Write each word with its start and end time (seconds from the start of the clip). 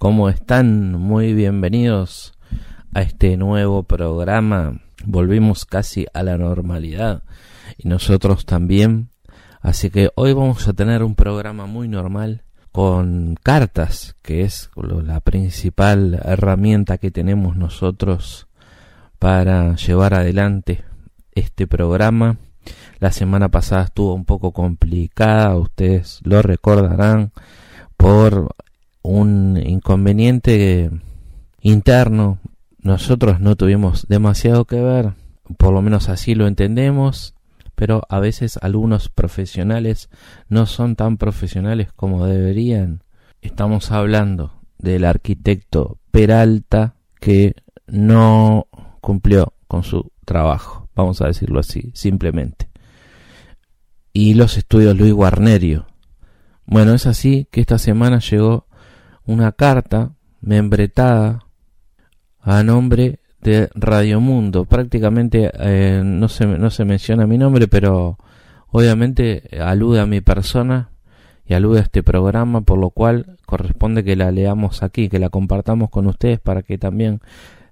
¿Cómo 0.00 0.30
están? 0.30 0.92
Muy 0.92 1.34
bienvenidos 1.34 2.32
a 2.94 3.02
este 3.02 3.36
nuevo 3.36 3.82
programa. 3.82 4.80
Volvimos 5.04 5.66
casi 5.66 6.06
a 6.14 6.22
la 6.22 6.38
normalidad 6.38 7.22
y 7.76 7.86
nosotros 7.86 8.46
también. 8.46 9.10
Así 9.60 9.90
que 9.90 10.08
hoy 10.14 10.32
vamos 10.32 10.66
a 10.66 10.72
tener 10.72 11.02
un 11.02 11.14
programa 11.14 11.66
muy 11.66 11.86
normal 11.86 12.44
con 12.72 13.36
cartas, 13.42 14.16
que 14.22 14.40
es 14.40 14.70
la 14.74 15.20
principal 15.20 16.18
herramienta 16.24 16.96
que 16.96 17.10
tenemos 17.10 17.56
nosotros 17.56 18.48
para 19.18 19.76
llevar 19.76 20.14
adelante 20.14 20.82
este 21.34 21.66
programa. 21.66 22.38
La 23.00 23.12
semana 23.12 23.50
pasada 23.50 23.82
estuvo 23.82 24.14
un 24.14 24.24
poco 24.24 24.52
complicada, 24.52 25.54
ustedes 25.56 26.20
lo 26.24 26.40
recordarán, 26.40 27.32
por 27.98 28.54
un 29.02 29.60
inconveniente 29.64 30.90
interno. 31.60 32.38
Nosotros 32.78 33.40
no 33.40 33.56
tuvimos 33.56 34.06
demasiado 34.08 34.64
que 34.64 34.80
ver, 34.80 35.12
por 35.58 35.72
lo 35.72 35.82
menos 35.82 36.08
así 36.08 36.34
lo 36.34 36.46
entendemos, 36.46 37.34
pero 37.74 38.02
a 38.08 38.20
veces 38.20 38.58
algunos 38.62 39.08
profesionales 39.08 40.10
no 40.48 40.66
son 40.66 40.96
tan 40.96 41.16
profesionales 41.16 41.92
como 41.92 42.26
deberían. 42.26 43.02
Estamos 43.42 43.90
hablando 43.90 44.52
del 44.78 45.04
arquitecto 45.04 45.98
Peralta 46.10 46.94
que 47.20 47.54
no 47.86 48.66
cumplió 49.00 49.54
con 49.66 49.82
su 49.82 50.10
trabajo, 50.24 50.88
vamos 50.94 51.20
a 51.20 51.26
decirlo 51.26 51.60
así, 51.60 51.90
simplemente. 51.94 52.68
Y 54.12 54.34
los 54.34 54.56
estudios 54.56 54.96
Luis 54.96 55.12
Guarnerio. 55.12 55.86
Bueno, 56.66 56.94
es 56.94 57.06
así 57.06 57.46
que 57.50 57.60
esta 57.60 57.78
semana 57.78 58.18
llegó 58.18 58.66
una 59.30 59.52
carta 59.52 60.12
membretada 60.40 61.46
a 62.40 62.62
nombre 62.64 63.20
de 63.40 63.70
Radio 63.74 64.20
Mundo. 64.20 64.64
Prácticamente 64.64 65.52
eh, 65.54 66.02
no, 66.04 66.28
se, 66.28 66.46
no 66.46 66.70
se 66.70 66.84
menciona 66.84 67.28
mi 67.28 67.38
nombre, 67.38 67.68
pero 67.68 68.18
obviamente 68.68 69.48
alude 69.60 70.00
a 70.00 70.06
mi 70.06 70.20
persona 70.20 70.90
y 71.46 71.54
alude 71.54 71.78
a 71.78 71.82
este 71.82 72.02
programa, 72.02 72.62
por 72.62 72.78
lo 72.78 72.90
cual 72.90 73.38
corresponde 73.46 74.02
que 74.02 74.16
la 74.16 74.32
leamos 74.32 74.82
aquí, 74.82 75.08
que 75.08 75.20
la 75.20 75.30
compartamos 75.30 75.90
con 75.90 76.06
ustedes 76.06 76.40
para 76.40 76.62
que 76.62 76.76
también 76.76 77.20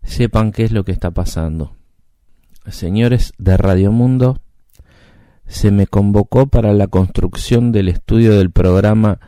sepan 0.05 0.53
qué 0.53 0.65
es 0.65 0.73
lo 0.73 0.85
que 0.85 0.93
está 0.93 1.11
pasando. 1.11 1.73
Señores 2.69 3.33
de 3.37 3.57
Radio 3.57 3.91
Mundo, 3.91 4.41
se 5.47 5.73
me 5.73 5.89
convocó 5.89 6.47
para 6.47 6.73
la 6.73 6.87
construcción 6.87 7.73
del 7.73 7.89
estudio 7.89 8.39
del 8.39 8.53
programa 8.53 9.19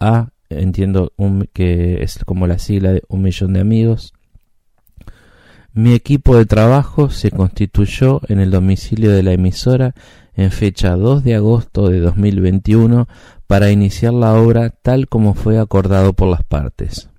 UMDA, 0.00 0.32
entiendo 0.48 1.12
que 1.52 2.02
es 2.02 2.24
como 2.24 2.46
la 2.46 2.58
sigla 2.58 2.92
de 2.92 3.02
un 3.08 3.22
millón 3.22 3.52
de 3.52 3.60
amigos, 3.60 4.14
mi 5.72 5.94
equipo 5.94 6.36
de 6.36 6.46
trabajo 6.46 7.10
se 7.10 7.30
constituyó 7.30 8.20
en 8.28 8.40
el 8.40 8.50
domicilio 8.50 9.12
de 9.12 9.22
la 9.22 9.32
emisora 9.32 9.94
en 10.34 10.50
fecha 10.50 10.96
2 10.96 11.22
de 11.22 11.36
agosto 11.36 11.88
de 11.88 12.00
2021 12.00 13.06
para 13.46 13.70
iniciar 13.70 14.12
la 14.12 14.34
obra 14.34 14.70
tal 14.70 15.08
como 15.08 15.34
fue 15.34 15.58
acordado 15.58 16.14
por 16.14 16.28
las 16.28 16.42
partes. 16.42 17.10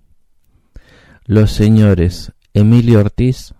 Los 1.25 1.51
señores 1.51 2.33
Emilio 2.53 2.99
Ortiz, 2.99 3.53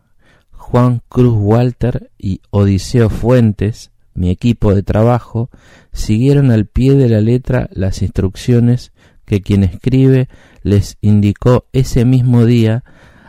Juan 0.51 1.01
Cruz 1.07 1.35
Walter 1.37 2.11
y 2.17 2.41
Odiseo 2.49 3.09
Fuentes, 3.09 3.91
mi 4.13 4.29
equipo 4.29 4.75
de 4.75 4.83
trabajo, 4.83 5.49
siguieron 5.93 6.51
al 6.51 6.65
pie 6.65 6.95
de 6.95 7.09
la 7.09 7.21
letra 7.21 7.69
las 7.71 8.01
instrucciones 8.01 8.91
que 9.30 9.41
quien 9.41 9.63
escribe 9.63 10.27
les 10.63 10.97
indicó 11.02 11.67
ese 11.72 12.03
mismo 12.03 12.45
día 12.45 12.83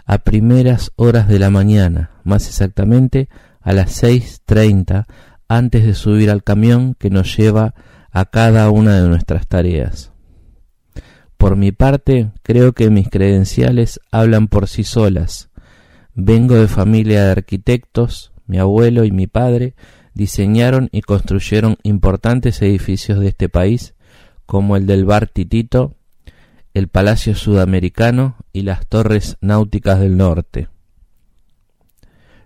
a 0.06 0.16
primeras 0.16 0.92
horas 0.96 1.28
de 1.28 1.38
la 1.38 1.50
mañana, 1.50 2.10
más 2.24 2.48
exactamente 2.48 3.28
a 3.60 3.74
las 3.74 4.02
6.30 4.02 5.04
antes 5.46 5.84
de 5.84 5.92
subir 5.92 6.30
al 6.30 6.42
camión 6.42 6.96
que 6.98 7.10
nos 7.10 7.36
lleva 7.36 7.74
a 8.12 8.24
cada 8.24 8.70
una 8.70 8.98
de 8.98 9.08
nuestras 9.10 9.46
tareas. 9.46 10.10
Por 11.36 11.56
mi 11.56 11.70
parte, 11.70 12.30
creo 12.42 12.72
que 12.72 12.88
mis 12.88 13.10
credenciales 13.10 14.00
hablan 14.10 14.48
por 14.48 14.68
sí 14.68 14.84
solas. 14.84 15.50
Vengo 16.14 16.54
de 16.54 16.66
familia 16.66 17.24
de 17.24 17.32
arquitectos, 17.32 18.32
mi 18.46 18.58
abuelo 18.58 19.04
y 19.04 19.10
mi 19.10 19.26
padre 19.26 19.74
diseñaron 20.14 20.88
y 20.92 21.02
construyeron 21.02 21.76
importantes 21.82 22.62
edificios 22.62 23.20
de 23.20 23.28
este 23.28 23.50
país, 23.50 23.94
como 24.50 24.76
el 24.76 24.84
del 24.84 25.04
Bar 25.04 25.28
Titito, 25.28 25.94
el 26.74 26.88
Palacio 26.88 27.34
Sudamericano 27.34 28.36
y 28.52 28.62
las 28.62 28.86
Torres 28.86 29.36
Náuticas 29.40 30.00
del 30.00 30.16
Norte. 30.16 30.68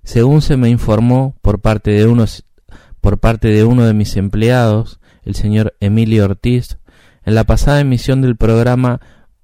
Según 0.03 0.43
se 0.43 0.57
me 0.57 0.69
informó 0.69 1.35
por 1.41 1.61
parte 1.61 1.91
de, 1.91 2.05
uno 2.05 3.87
de 3.87 3.95
mis 3.95 4.17
empleados, 4.17 5.01
el 5.25 5.35
señor 5.35 5.75
Emilio 5.81 6.25
Ortiz, 6.25 6.79
en 7.25 7.35
la 7.35 7.45
pasada 7.45 7.81
emisión 7.81 8.21
del 8.21 8.37
programa 8.37 9.01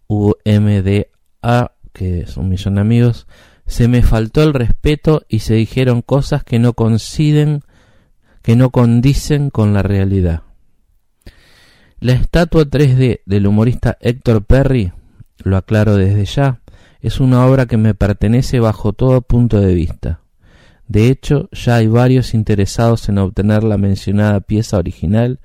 UMDA, 0.07 1.73
que 1.93 2.21
es 2.21 2.37
un 2.37 2.49
millón 2.49 2.75
de 2.75 2.81
amigos, 2.83 3.27
se 3.67 3.89
me 3.89 4.03
faltó 4.03 4.43
el 4.43 4.53
respeto 4.53 5.23
y 5.29 5.39
se 5.41 5.55
dijeron 5.55 6.03
cosas 6.03 6.45
que 6.45 6.59
no 6.59 6.75
coinciden, 6.75 7.63
que 8.43 8.57
no 8.57 8.71
condicen 8.71 9.49
con 9.49 9.73
la 9.73 9.83
realidad. 9.83 10.43
La 12.01 12.13
estatua 12.13 12.65
3D 12.65 13.21
del 13.27 13.47
humorista 13.47 13.99
Héctor 14.01 14.43
Perry, 14.47 14.91
lo 15.45 15.59
aclaro 15.59 15.97
desde 15.97 16.25
ya, 16.25 16.63
es 17.03 17.21
una 17.21 17.45
obra 17.45 17.67
que 17.67 17.77
me 17.77 17.93
pertenece 17.93 18.59
bajo 18.59 18.95
todo 18.95 19.21
punto 19.21 19.61
de 19.61 19.75
vista. 19.75 20.21
De 20.89 21.09
hecho, 21.09 21.51
ya 21.53 21.75
hay 21.75 21.89
varios 21.89 22.33
interesados 22.33 23.07
en 23.11 23.19
obtener 23.19 23.65
la 23.65 23.77
mencionada 23.77 24.41
pieza 24.41 24.79
original 24.79 25.41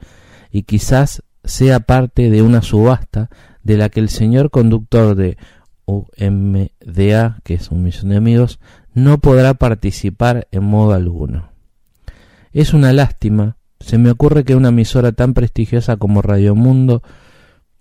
y 0.49 0.63
quizás 0.63 1.23
sea 1.43 1.81
parte 1.81 2.29
de 2.29 2.41
una 2.41 2.61
subasta 2.61 3.29
de 3.61 3.75
la 3.75 3.89
que 3.89 3.99
el 3.99 4.07
señor 4.07 4.49
conductor 4.49 5.15
de 5.15 5.37
UMDA, 5.83 7.41
que 7.43 7.55
es 7.55 7.69
un 7.69 7.83
millón 7.83 8.11
de 8.11 8.15
amigos, 8.15 8.61
no 8.93 9.17
podrá 9.17 9.55
participar 9.55 10.47
en 10.51 10.63
modo 10.63 10.93
alguno. 10.93 11.49
Es 12.53 12.73
una 12.73 12.93
lástima 12.93 13.57
se 13.85 13.99
me 13.99 14.09
ocurre 14.09 14.43
que 14.45 14.55
una 14.55 14.69
emisora 14.69 15.11
tan 15.11 15.35
prestigiosa 15.35 15.97
como 15.97 16.23
Radio 16.23 16.55
Mundo 16.55 17.03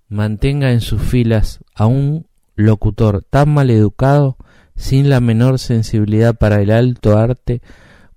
mantenga 0.07 0.71
en 0.71 0.81
sus 0.81 1.01
filas 1.01 1.61
a 1.73 1.87
un 1.87 2.27
locutor 2.55 3.23
tan 3.27 3.51
mal 3.51 3.71
educado 3.71 4.37
sin 4.75 5.09
la 5.09 5.19
menor 5.19 5.57
sensibilidad 5.57 6.35
para 6.35 6.61
el 6.61 6.69
alto 6.69 7.17
arte 7.17 7.63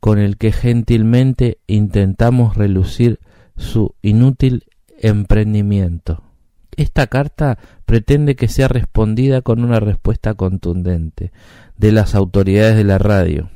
con 0.00 0.18
el 0.18 0.36
que 0.36 0.52
gentilmente 0.52 1.60
intentamos 1.66 2.58
relucir 2.58 3.20
su 3.56 3.94
inútil 4.02 4.64
emprendimiento. 5.00 6.22
Esta 6.76 7.06
carta 7.06 7.58
pretende 7.86 8.36
que 8.36 8.48
sea 8.48 8.68
respondida 8.68 9.40
con 9.40 9.64
una 9.64 9.80
respuesta 9.80 10.34
contundente 10.34 11.32
de 11.78 11.92
las 11.92 12.14
autoridades 12.14 12.76
de 12.76 12.84
la 12.84 12.98
radio. 12.98 13.48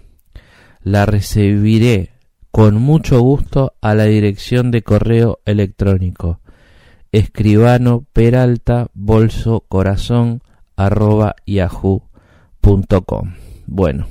La 0.83 1.05
recibiré 1.05 2.13
con 2.53 2.75
mucho 2.75 3.19
gusto 3.21 3.75
a 3.81 3.95
la 3.95 4.05
dirección 4.05 4.71
de 4.71 4.83
correo 4.83 5.41
electrónico 5.47 6.41
escribano 7.11 8.07
peralta 8.13 8.89
bolso 8.93 9.65
corazón 9.69 10.43
arroba 10.77 11.35
yahoo.com. 11.47 13.35
Bueno, 13.67 14.07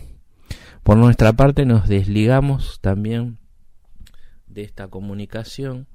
por 0.81 0.97
nuestra 0.97 1.33
parte 1.33 1.65
nos 1.65 1.87
desligamos 1.87 2.79
también 2.81 3.37
de 4.47 4.63
esta 4.63 4.87
comunicación, 4.87 5.87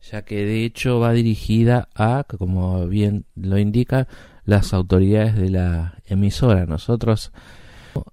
ya 0.00 0.22
que 0.22 0.46
de 0.46 0.64
hecho 0.64 0.98
va 0.98 1.12
dirigida 1.12 1.90
a, 1.94 2.24
como 2.24 2.86
bien 2.86 3.26
lo 3.34 3.58
indica, 3.58 4.08
las 4.44 4.72
autoridades 4.72 5.36
de 5.36 5.50
la 5.50 5.98
emisora. 6.06 6.64
Nosotros 6.64 7.32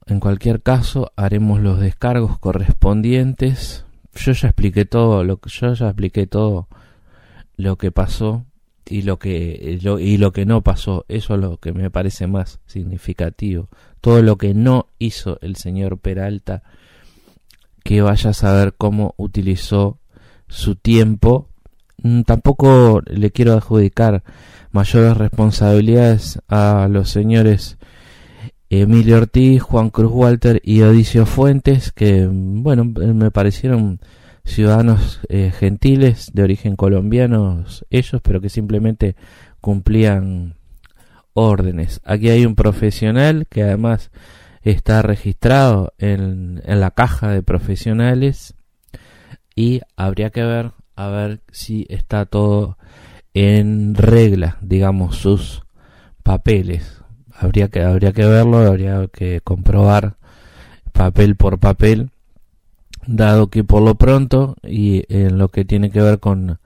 en 0.06 0.20
cualquier 0.20 0.62
caso, 0.62 1.12
haremos 1.16 1.60
los 1.62 1.80
descargos 1.80 2.40
correspondientes. 2.40 3.86
Yo 4.16 4.32
ya 4.32 4.48
expliqué 4.50 4.86
todo, 4.86 5.24
lo 5.24 5.38
que 5.38 5.50
yo 5.50 5.74
ya 5.74 5.88
expliqué 5.88 6.28
todo 6.28 6.68
lo 7.56 7.78
que 7.78 7.92
pasó 7.92 8.46
y 8.86 9.04
lo 9.04 9.18
que 9.20 9.80
y 10.00 10.18
lo 10.18 10.32
que 10.32 10.46
no 10.46 10.62
pasó. 10.62 11.06
Eso 11.08 11.36
es 11.36 11.40
lo 11.40 11.58
que 11.58 11.74
me 11.74 11.90
parece 11.90 12.28
más 12.28 12.60
significativo. 12.66 13.70
Todo 14.02 14.22
lo 14.22 14.38
que 14.38 14.54
no 14.54 14.88
hizo 15.00 15.40
el 15.42 15.56
señor 15.56 15.98
Peralta, 15.98 16.64
que 17.84 18.02
vaya 18.02 18.32
a 18.32 18.34
saber 18.34 18.74
cómo 18.78 19.14
utilizó 19.18 20.00
su 20.48 20.76
tiempo. 20.76 21.50
Mm, 21.98 22.22
tampoco 22.22 23.02
le 23.06 23.32
quiero 23.32 23.54
adjudicar 23.54 24.24
mayores 24.72 25.18
responsabilidades 25.18 26.40
a 26.50 26.88
los 26.90 27.10
señores 27.10 27.78
Emilio 28.70 29.18
Ortiz, 29.18 29.62
Juan 29.62 29.90
Cruz 29.90 30.12
Walter 30.12 30.62
y 30.64 30.82
Odisio 30.82 31.26
Fuentes, 31.26 31.92
que, 31.92 32.28
bueno, 32.28 32.86
me 32.86 33.32
parecieron 33.32 34.00
ciudadanos 34.46 35.22
eh, 35.30 35.52
gentiles 35.52 36.32
de 36.34 36.44
origen 36.44 36.76
colombiano 36.76 37.64
ellos, 37.90 38.22
pero 38.22 38.42
que 38.42 38.50
simplemente 38.50 39.16
cumplían 39.62 40.56
órdenes. 41.34 42.02
Aquí 42.04 42.30
hay 42.30 42.46
un 42.46 42.56
profesional 42.56 43.48
que 43.50 43.64
además 43.64 44.12
está 44.62 45.02
registrado 45.02 45.94
en, 45.98 46.62
en 46.66 46.80
la 46.80 46.92
caja 46.92 47.30
de 47.30 47.44
profesionales 47.44 48.56
y 49.56 49.82
habría 49.96 50.30
que 50.32 50.44
ver 50.44 50.72
a 50.96 51.08
ver 51.08 51.42
si 51.52 51.86
está 51.90 52.26
todo 52.26 52.78
en 53.34 53.96
regla, 53.96 54.58
digamos, 54.62 55.18
sus 55.18 55.64
papeles. 56.24 57.03
Habría 57.44 57.68
que, 57.68 57.82
habría 57.82 58.14
que 58.14 58.26
verlo, 58.26 58.60
habría 58.60 59.08
que 59.12 59.42
comprobar 59.42 60.16
papel 60.94 61.36
por 61.36 61.60
papel, 61.60 62.12
dado 63.06 63.48
que 63.48 63.66
por 63.66 63.82
lo 63.82 63.96
pronto 63.96 64.56
y 64.64 65.04
en 65.14 65.38
lo 65.38 65.50
que 65.50 65.66
tiene 65.66 65.92
que 65.92 66.02
ver 66.02 66.20
con 66.20 66.60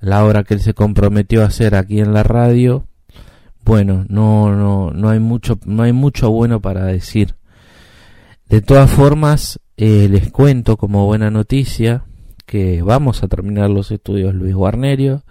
la 0.00 0.24
obra 0.24 0.42
que 0.44 0.54
él 0.54 0.60
se 0.60 0.72
comprometió 0.72 1.42
a 1.42 1.48
hacer 1.48 1.74
aquí 1.74 2.00
en 2.00 2.14
la 2.14 2.22
radio, 2.22 2.86
bueno, 3.62 4.06
no, 4.08 4.56
no, 4.56 4.90
no 4.90 5.10
hay 5.10 5.20
mucho, 5.20 5.58
no 5.66 5.82
hay 5.82 5.92
mucho 5.92 6.30
bueno 6.30 6.60
para 6.60 6.86
decir. 6.86 7.34
De 8.48 8.62
todas 8.62 8.90
formas, 8.90 9.60
eh, 9.76 10.08
les 10.10 10.32
cuento 10.32 10.78
como 10.78 11.04
buena 11.04 11.30
noticia 11.30 12.04
que 12.46 12.80
vamos 12.80 13.22
a 13.22 13.28
terminar 13.28 13.68
los 13.68 13.90
estudios 13.90 14.34
Luis 14.34 14.54
Guarnerio, 14.54 15.24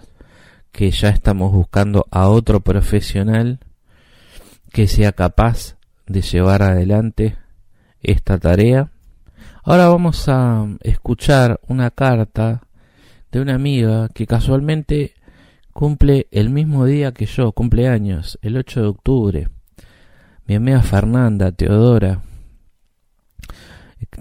que 0.72 0.92
ya 0.92 1.10
estamos 1.10 1.52
buscando 1.52 2.06
a 2.12 2.30
otro 2.30 2.60
profesional 2.60 3.60
que 4.72 4.88
sea 4.88 5.12
capaz 5.12 5.76
de 6.08 6.22
llevar 6.22 6.64
adelante 6.64 7.38
esta 8.02 8.38
tarea. 8.38 8.92
Ahora 9.64 9.88
vamos 9.88 10.28
a 10.28 10.68
escuchar 10.82 11.60
una 11.68 11.92
carta 11.92 12.64
de 13.32 13.42
una 13.42 13.56
amiga 13.56 14.10
que 14.10 14.26
casualmente 14.26 15.14
cumple 15.74 16.28
el 16.32 16.50
mismo 16.50 16.86
día 16.86 17.12
que 17.12 17.26
yo, 17.26 17.52
cumpleaños, 17.52 18.40
el 18.42 18.58
8 18.58 18.82
de 18.82 18.88
octubre. 18.88 19.48
Mi 20.48 20.56
amiga 20.56 20.82
Fernanda 20.82 21.52
Teodora. 21.52 22.22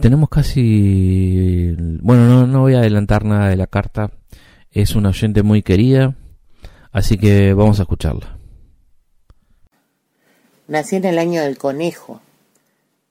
Tenemos 0.00 0.28
casi... 0.28 1.74
Bueno, 2.02 2.26
no, 2.28 2.46
no 2.46 2.60
voy 2.60 2.74
a 2.74 2.80
adelantar 2.80 3.24
nada 3.24 3.48
de 3.48 3.56
la 3.56 3.66
carta. 3.66 4.10
Es 4.70 4.94
una 4.94 5.08
oyente 5.08 5.42
muy 5.42 5.62
querida. 5.62 6.14
Así 6.92 7.16
que 7.16 7.54
vamos 7.54 7.80
a 7.80 7.82
escucharla. 7.82 8.39
Nací 10.70 10.94
en 10.94 11.04
el 11.04 11.18
año 11.18 11.42
del 11.42 11.58
conejo. 11.58 12.20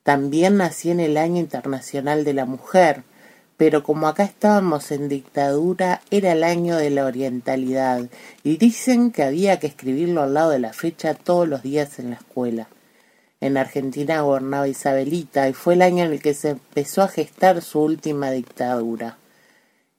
También 0.03 0.55
nací 0.55 0.91
en 0.91 1.01
el 1.01 1.17
año 1.17 1.41
internacional 1.41 2.23
de 2.23 2.33
la 2.33 2.45
mujer, 2.45 3.03
pero 3.57 3.83
como 3.83 4.07
acá 4.07 4.23
estábamos 4.23 4.91
en 4.91 5.09
dictadura, 5.09 6.01
era 6.09 6.31
el 6.31 6.45
año 6.45 6.77
de 6.77 6.89
la 6.89 7.05
orientalidad, 7.05 8.07
y 8.45 8.55
dicen 8.55 9.11
que 9.11 9.23
había 9.23 9.59
que 9.59 9.67
escribirlo 9.67 10.21
al 10.21 10.35
lado 10.35 10.51
de 10.51 10.59
la 10.59 10.71
fecha 10.71 11.15
todos 11.15 11.49
los 11.49 11.61
días 11.61 11.99
en 11.99 12.11
la 12.11 12.15
escuela. 12.15 12.69
En 13.41 13.57
Argentina 13.57 14.21
gobernaba 14.21 14.69
Isabelita 14.69 15.49
y 15.49 15.51
fue 15.51 15.73
el 15.73 15.81
año 15.81 16.05
en 16.05 16.13
el 16.13 16.21
que 16.21 16.35
se 16.35 16.51
empezó 16.51 17.01
a 17.01 17.09
gestar 17.09 17.61
su 17.61 17.81
última 17.81 18.31
dictadura. 18.31 19.17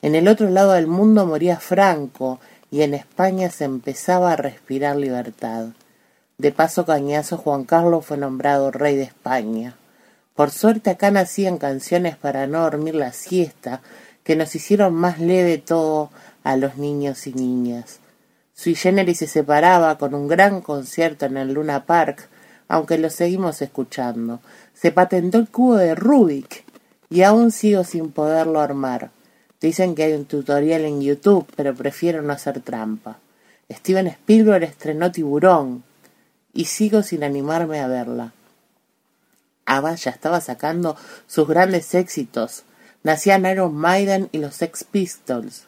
En 0.01 0.15
el 0.15 0.29
otro 0.29 0.49
lado 0.49 0.73
del 0.73 0.87
mundo 0.87 1.27
moría 1.27 1.61
Franco 1.61 2.41
y 2.71 2.81
en 2.81 2.95
España 2.95 3.51
se 3.51 3.65
empezaba 3.65 4.33
a 4.33 4.37
respirar 4.37 4.97
libertad. 4.97 5.75
De 6.41 6.53
paso 6.53 6.87
cañazo 6.87 7.37
Juan 7.37 7.65
Carlos 7.65 8.07
fue 8.07 8.17
nombrado 8.17 8.71
rey 8.71 8.97
de 8.97 9.03
España. 9.03 9.77
Por 10.35 10.51
suerte 10.51 10.89
acá 10.89 11.11
nacían 11.11 11.59
canciones 11.59 12.17
para 12.17 12.47
no 12.47 12.63
dormir 12.63 12.95
la 12.95 13.13
siesta, 13.13 13.83
que 14.25 14.37
nos 14.37 14.55
hicieron 14.55 14.95
más 14.95 15.19
leve 15.19 15.59
todo 15.59 16.09
a 16.43 16.57
los 16.57 16.79
niños 16.79 17.27
y 17.27 17.35
niñas. 17.35 17.99
Sui 18.55 18.75
Generis 18.75 19.19
se 19.19 19.27
separaba 19.27 19.99
con 19.99 20.15
un 20.15 20.29
gran 20.29 20.63
concierto 20.63 21.27
en 21.27 21.37
el 21.37 21.53
Luna 21.53 21.85
Park, 21.85 22.27
aunque 22.69 22.97
lo 22.97 23.11
seguimos 23.11 23.61
escuchando. 23.61 24.41
Se 24.73 24.93
patentó 24.93 25.37
el 25.37 25.51
cubo 25.51 25.77
de 25.77 25.95
Rubik 25.95 26.65
y 27.11 27.21
aún 27.21 27.51
sigo 27.51 27.85
sin 27.85 28.13
poderlo 28.13 28.61
armar. 28.61 29.11
Dicen 29.61 29.95
que 29.95 30.05
hay 30.05 30.15
un 30.15 30.25
tutorial 30.25 30.87
en 30.87 31.03
YouTube, 31.03 31.47
pero 31.55 31.75
prefiero 31.75 32.23
no 32.23 32.33
hacer 32.33 32.63
trampa. 32.63 33.19
Steven 33.71 34.07
Spielberg 34.07 34.65
estrenó 34.65 35.13
Tiburón 35.13 35.90
y 36.53 36.67
sigo 36.67 37.03
sin 37.03 37.25
animarme 37.25 37.81
a 37.81 37.89
verla. 37.89 38.33
Ava 39.67 39.95
ya 39.95 40.11
estaba 40.11 40.41
sacando 40.41 40.97
sus 41.27 41.47
grandes 41.47 41.95
éxitos. 41.95 42.65
Nacían 43.03 43.47
Iron 43.47 43.75
Maiden 43.75 44.29
y 44.33 44.39
los 44.39 44.57
Sex 44.57 44.85
Pistols. 44.85 45.65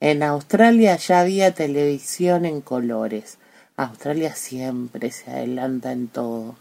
En 0.00 0.22
Australia 0.22 0.96
ya 0.96 1.20
había 1.20 1.52
televisión 1.52 2.44
en 2.44 2.60
colores. 2.60 3.38
Australia 3.76 4.34
siempre 4.34 5.12
se 5.12 5.30
adelanta 5.30 5.92
en 5.92 6.08
todo. 6.08 6.56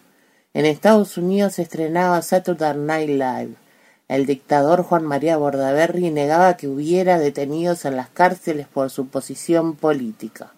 En 0.54 0.66
Estados 0.66 1.18
Unidos 1.18 1.60
estrenaba 1.60 2.22
Saturday 2.22 2.78
Night 2.78 3.10
Live. 3.10 3.56
El 4.10 4.26
dictador 4.26 4.84
Juan 4.84 5.06
María 5.06 5.38
Bordaberry 5.38 6.12
negaba 6.12 6.58
que 6.58 6.68
hubiera 6.68 7.18
detenidos 7.18 7.86
en 7.86 7.96
las 7.96 8.10
cárceles 8.10 8.68
por 8.68 8.90
su 8.90 9.08
posición 9.08 9.76
política. 9.76 10.52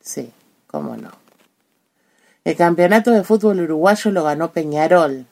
Sí, 0.00 0.32
cómo 0.68 0.96
no. 0.96 1.25
El 2.46 2.54
campeonato 2.54 3.10
de 3.10 3.24
fútbol 3.24 3.58
uruguayo 3.58 4.12
lo 4.12 4.22
ganó 4.22 4.52
Peñarol, 4.52 5.26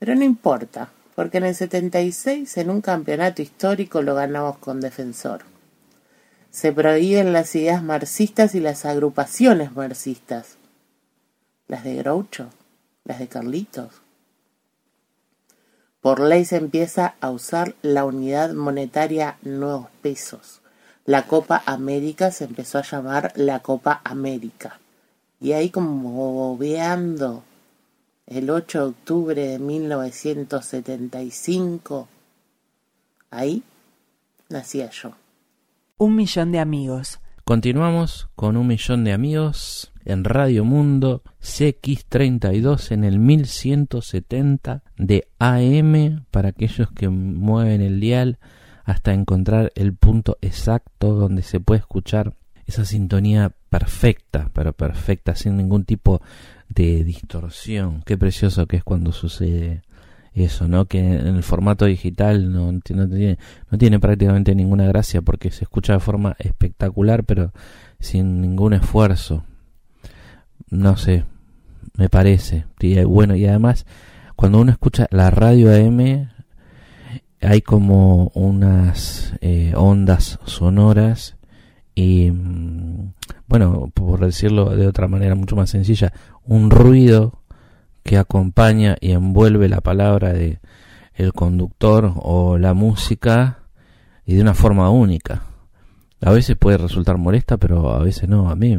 pero 0.00 0.16
no 0.16 0.24
importa, 0.24 0.90
porque 1.14 1.38
en 1.38 1.44
el 1.44 1.54
76 1.54 2.56
en 2.56 2.70
un 2.70 2.80
campeonato 2.80 3.42
histórico 3.42 4.02
lo 4.02 4.16
ganamos 4.16 4.58
con 4.58 4.80
Defensor. 4.80 5.42
Se 6.50 6.72
prohíben 6.72 7.32
las 7.32 7.54
ideas 7.54 7.80
marxistas 7.84 8.56
y 8.56 8.60
las 8.60 8.86
agrupaciones 8.86 9.76
marxistas. 9.76 10.56
Las 11.68 11.84
de 11.84 11.94
Groucho, 11.94 12.48
las 13.04 13.20
de 13.20 13.28
Carlitos, 13.28 13.92
por 16.00 16.18
ley 16.18 16.44
se 16.44 16.56
empieza 16.56 17.14
a 17.20 17.30
usar 17.30 17.76
la 17.82 18.04
unidad 18.04 18.52
monetaria 18.52 19.38
nuevos 19.42 19.86
pesos. 20.02 20.60
La 21.04 21.28
Copa 21.28 21.62
América 21.66 22.32
se 22.32 22.46
empezó 22.46 22.78
a 22.78 22.82
llamar 22.82 23.32
la 23.36 23.60
Copa 23.60 24.00
América. 24.02 24.80
Y 25.40 25.52
ahí 25.52 25.70
como 25.70 26.32
bobeando 26.32 27.44
el 28.26 28.50
8 28.50 28.78
de 28.78 28.84
octubre 28.84 29.40
de 29.40 29.58
1975, 29.58 32.08
ahí 33.30 33.62
nacía 34.48 34.90
yo. 34.90 35.12
Un 35.96 36.16
millón 36.16 36.52
de 36.52 36.58
amigos. 36.58 37.20
Continuamos 37.44 38.28
con 38.36 38.58
un 38.58 38.66
millón 38.66 39.04
de 39.04 39.12
amigos 39.12 39.92
en 40.04 40.24
Radio 40.24 40.64
Mundo 40.64 41.22
CX32 41.40 42.92
en 42.92 43.04
el 43.04 43.18
1170 43.18 44.82
de 44.96 45.28
AM 45.38 46.26
para 46.30 46.50
aquellos 46.50 46.90
que 46.90 47.08
mueven 47.08 47.80
el 47.80 48.00
dial 48.00 48.38
hasta 48.84 49.12
encontrar 49.12 49.72
el 49.74 49.94
punto 49.94 50.38
exacto 50.40 51.14
donde 51.14 51.42
se 51.42 51.58
puede 51.60 51.80
escuchar 51.80 52.34
esa 52.68 52.84
sintonía 52.84 53.50
perfecta, 53.70 54.50
pero 54.52 54.74
perfecta, 54.74 55.34
sin 55.34 55.56
ningún 55.56 55.84
tipo 55.84 56.20
de 56.68 57.02
distorsión. 57.02 58.02
Qué 58.04 58.18
precioso 58.18 58.66
que 58.66 58.76
es 58.76 58.84
cuando 58.84 59.10
sucede 59.12 59.82
eso, 60.34 60.68
¿no? 60.68 60.84
Que 60.84 60.98
en 60.98 61.36
el 61.36 61.42
formato 61.42 61.86
digital 61.86 62.52
no, 62.52 62.78
tiene, 62.80 63.98
prácticamente 63.98 64.54
ninguna 64.54 64.86
gracia 64.86 65.22
porque 65.22 65.50
se 65.50 65.64
escucha 65.64 65.94
de 65.94 66.00
forma 66.00 66.36
espectacular, 66.38 67.24
pero 67.24 67.52
sin 67.98 68.42
ningún 68.42 68.74
esfuerzo 68.74 69.44
no 70.70 70.98
sé, 70.98 71.24
me 71.96 72.10
parece. 72.10 72.66
Y, 72.80 73.02
bueno, 73.04 73.34
y 73.34 73.46
además, 73.46 73.86
cuando 74.36 74.60
uno 74.60 74.70
escucha 74.70 75.06
la 75.10 75.30
radio 75.30 75.74
AM, 75.74 76.28
hay 77.40 77.62
como 77.62 78.30
unas 78.34 79.32
eh, 79.40 79.72
ondas 79.74 80.38
sonoras 80.44 81.37
y, 82.00 82.30
bueno, 83.48 83.90
por 83.92 84.24
decirlo 84.24 84.76
de 84.76 84.86
otra 84.86 85.08
manera 85.08 85.34
mucho 85.34 85.56
más 85.56 85.70
sencilla, 85.70 86.12
un 86.44 86.70
ruido 86.70 87.42
que 88.04 88.18
acompaña 88.18 88.96
y 89.00 89.10
envuelve 89.10 89.68
la 89.68 89.80
palabra 89.80 90.32
de 90.32 90.60
el 91.14 91.32
conductor 91.32 92.12
o 92.14 92.56
la 92.56 92.72
música 92.72 93.64
y 94.24 94.36
de 94.36 94.42
una 94.42 94.54
forma 94.54 94.90
única. 94.90 95.42
A 96.20 96.30
veces 96.30 96.56
puede 96.56 96.78
resultar 96.78 97.18
molesta, 97.18 97.56
pero 97.56 97.92
a 97.92 97.98
veces 97.98 98.28
no. 98.28 98.48
A 98.48 98.54
mí 98.54 98.78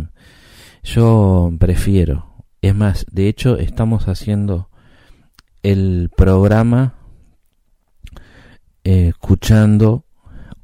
yo 0.84 1.52
prefiero. 1.60 2.46
Es 2.62 2.74
más, 2.74 3.06
de 3.12 3.28
hecho 3.28 3.58
estamos 3.58 4.08
haciendo 4.08 4.70
el 5.62 6.10
programa 6.16 6.94
eh, 8.86 9.10
escuchando 9.10 10.06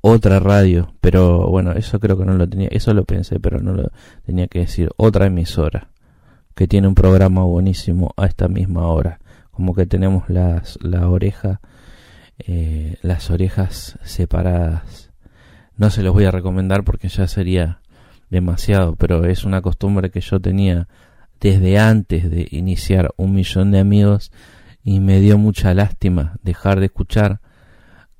otra 0.07 0.39
radio, 0.39 0.93
pero 1.01 1.47
bueno, 1.47 1.71
eso 1.71 2.00
creo 2.00 2.15
que 2.15 2.25
no 2.25 2.35
lo 2.35 2.47
tenía, 2.47 2.67
eso 2.69 2.93
lo 2.93 3.05
pensé, 3.05 3.39
pero 3.39 3.59
no 3.59 3.74
lo 3.74 3.91
tenía 4.24 4.47
que 4.47 4.59
decir, 4.59 4.91
otra 4.97 5.25
emisora 5.25 5.89
que 6.53 6.67
tiene 6.67 6.88
un 6.88 6.93
programa 6.93 7.43
buenísimo 7.43 8.13
a 8.15 8.27
esta 8.27 8.47
misma 8.47 8.85
hora, 8.85 9.19
como 9.50 9.74
que 9.74 9.88
tenemos 9.88 10.29
las 10.29 10.77
la 10.83 11.09
oreja 11.09 11.59
eh, 12.38 12.97
las 13.01 13.31
orejas 13.31 13.97
separadas. 14.03 15.09
No 15.75 15.89
se 15.89 16.03
los 16.03 16.13
voy 16.13 16.25
a 16.25 16.31
recomendar 16.31 16.83
porque 16.83 17.07
ya 17.07 17.27
sería 17.27 17.79
demasiado, 18.29 18.95
pero 18.95 19.25
es 19.25 19.43
una 19.43 19.63
costumbre 19.63 20.12
que 20.12 20.21
yo 20.21 20.39
tenía 20.39 20.88
desde 21.39 21.79
antes 21.79 22.29
de 22.29 22.47
iniciar 22.51 23.12
un 23.17 23.33
millón 23.33 23.71
de 23.71 23.79
amigos 23.79 24.31
y 24.83 25.00
me 25.00 25.19
dio 25.19 25.39
mucha 25.39 25.74
lástima 25.74 26.38
dejar 26.43 26.79
de 26.79 26.85
escuchar 26.85 27.39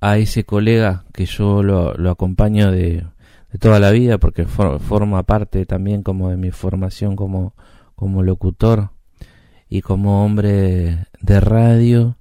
a 0.06 0.18
ese 0.18 0.44
colega 0.44 1.06
que 1.14 1.26
yo 1.26 1.64
lo, 1.64 2.10
acompaño 2.12 2.72
de, 2.72 3.06
de, 3.52 3.60
toda 3.60 3.80
la 3.80 3.90
vida 3.90 4.20
porque 4.20 4.46
forma 4.46 5.24
parte 5.24 5.66
también 5.66 6.04
como 6.04 6.30
de 6.30 6.38
mi 6.38 6.52
formación 6.52 7.16
como, 7.16 7.56
como 7.96 8.22
locutor 8.22 8.92
y 9.68 9.82
como 9.82 10.24
hombre 10.24 11.08
de 11.22 11.40
radio 11.40 12.18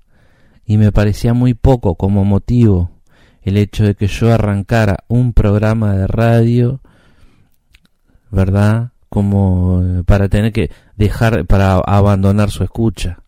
y 0.64 0.78
me 0.78 0.92
parecía 0.92 1.34
muy 1.34 1.52
poco 1.52 1.96
como 1.96 2.24
motivo 2.24 2.90
el 3.42 3.58
hecho 3.58 3.84
de 3.84 3.94
que 3.94 4.06
yo 4.06 4.32
arrancara 4.32 5.04
un 5.06 5.34
programa 5.34 5.94
de 5.94 6.06
radio, 6.06 6.80
¿verdad? 8.30 8.92
Como 9.10 9.82
eh, 9.84 10.02
para 10.04 10.30
tener 10.30 10.52
que 10.52 10.70
dejar, 10.96 11.44
para 11.44 11.74
abandonar 11.74 12.50
su 12.50 12.64
escucha. 12.64 13.18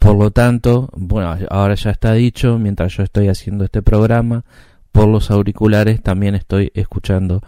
Por 0.00 0.16
lo 0.16 0.30
tanto, 0.30 0.88
bueno, 0.96 1.36
ahora 1.50 1.74
ya 1.74 1.90
está 1.90 2.14
dicho, 2.14 2.58
mientras 2.58 2.96
yo 2.96 3.02
estoy 3.02 3.28
haciendo 3.28 3.64
este 3.64 3.82
programa, 3.82 4.44
por 4.92 5.06
los 5.06 5.30
auriculares 5.30 6.02
también 6.02 6.34
estoy 6.34 6.72
escuchando 6.74 7.42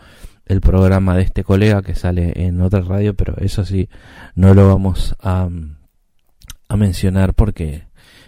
el 0.45 0.61
programa 0.61 1.17
de 1.17 1.23
este 1.23 1.45
colega 1.45 1.81
que 1.81 1.95
sale 1.95 2.45
en 2.45 2.61
otra 2.61 2.83
radio, 2.83 3.15
pero 3.15 3.37
eso 3.39 3.65
sí, 3.65 3.89
no 4.35 4.53
lo 4.53 4.69
vamos 4.69 5.17
a, 5.21 5.49
a 6.69 6.77
mencionar 6.77 7.33
porque 7.33 7.85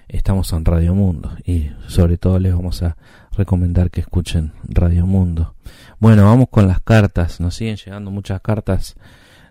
estamos 0.08 0.50
en 0.54 0.64
Radio 0.64 0.94
Mundo 0.94 1.36
y 1.44 1.68
sobre 1.86 2.16
todo 2.16 2.38
les 2.38 2.54
vamos 2.54 2.82
a 2.82 2.96
recomendar 3.36 3.90
que 3.90 4.00
escuchen 4.00 4.52
Radio 4.66 5.04
Mundo. 5.04 5.54
Bueno, 5.98 6.24
vamos 6.24 6.48
con 6.50 6.66
las 6.66 6.80
cartas, 6.80 7.40
nos 7.40 7.56
siguen 7.56 7.76
llegando 7.76 8.10
muchas 8.10 8.40
cartas 8.40 8.96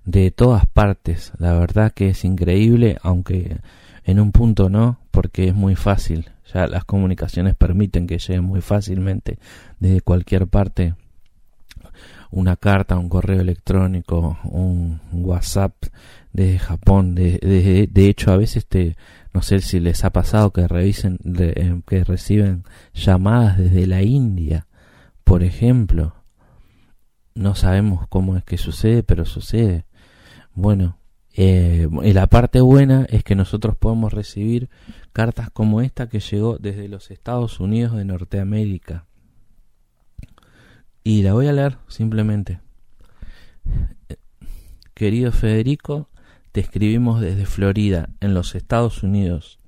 de 0.04 0.32
todas 0.32 0.66
partes, 0.66 1.32
la 1.38 1.54
verdad 1.54 1.94
que 1.94 2.10
es 2.10 2.26
increíble, 2.26 2.98
aunque 3.04 3.58
en 4.06 4.20
un 4.20 4.32
punto 4.32 4.70
no, 4.70 5.00
porque 5.12 5.48
es 5.48 5.56
muy 5.56 5.76
fácil, 5.76 6.30
ya 6.54 6.68
las 6.68 6.86
comunicaciones 6.86 7.56
permiten 7.56 8.08
que 8.08 8.20
lleguen 8.20 8.44
muy 8.44 8.62
fácilmente 8.62 9.40
desde 9.80 10.02
cualquier 10.02 10.48
parte 10.48 10.96
una 12.32 12.56
carta, 12.56 12.98
un 12.98 13.10
correo 13.10 13.42
electrónico, 13.42 14.40
un 14.46 15.00
WhatsApp 15.12 15.74
desde 16.32 16.58
Japón. 16.58 17.14
De, 17.16 17.38
de, 17.38 17.88
de 17.90 18.10
hecho, 18.10 18.32
a 18.32 18.38
veces 18.38 18.66
te, 18.66 18.98
no 19.34 19.42
sé 19.42 19.60
si 19.60 19.80
les 19.80 20.04
ha 20.04 20.10
pasado 20.12 20.52
que 20.52 20.68
revisen, 20.68 21.20
eh, 21.40 21.82
que 21.88 22.04
reciben 22.04 22.64
llamadas 22.94 23.60
desde 23.60 23.86
la 23.88 24.02
India, 24.02 24.68
por 25.24 25.44
ejemplo. 25.44 26.16
No 27.36 27.56
sabemos 27.56 28.08
cómo 28.10 28.36
es 28.36 28.44
que 28.44 28.58
sucede, 28.58 29.04
pero 29.04 29.26
sucede. 29.26 29.86
Bueno, 30.54 30.98
eh, 31.36 31.88
y 32.04 32.14
la 32.14 32.28
parte 32.28 32.62
buena 32.62 33.06
es 33.10 33.24
que 33.24 33.36
nosotros 33.36 33.76
podemos 33.76 34.14
recibir 34.14 34.70
cartas 35.14 35.50
como 35.50 35.82
esta 35.82 36.08
que 36.08 36.20
llegó 36.20 36.58
desde 36.58 36.88
los 36.88 37.10
Estados 37.10 37.60
Unidos 37.60 37.96
de 37.96 38.06
Norteamérica. 38.06 39.06
Y 41.04 41.24
la 41.24 41.34
voy 41.34 41.48
a 41.48 41.54
leer 41.54 41.78
simplemente. 41.88 42.60
Querido 44.94 45.32
Federico, 45.32 46.08
te 46.52 46.62
escribimos 46.62 47.20
desde 47.20 47.46
Florida, 47.46 48.10
en 48.22 48.36
los 48.36 48.54
Estados 48.54 49.02
Unidos. 49.02 49.60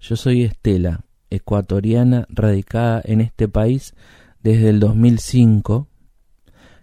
Yo 0.00 0.16
soy 0.16 0.42
Estela, 0.42 1.04
ecuatoriana 1.30 2.26
radicada 2.28 3.00
en 3.04 3.20
este 3.20 3.48
país 3.48 3.94
desde 4.42 4.70
el 4.70 4.80
2005, 4.80 5.86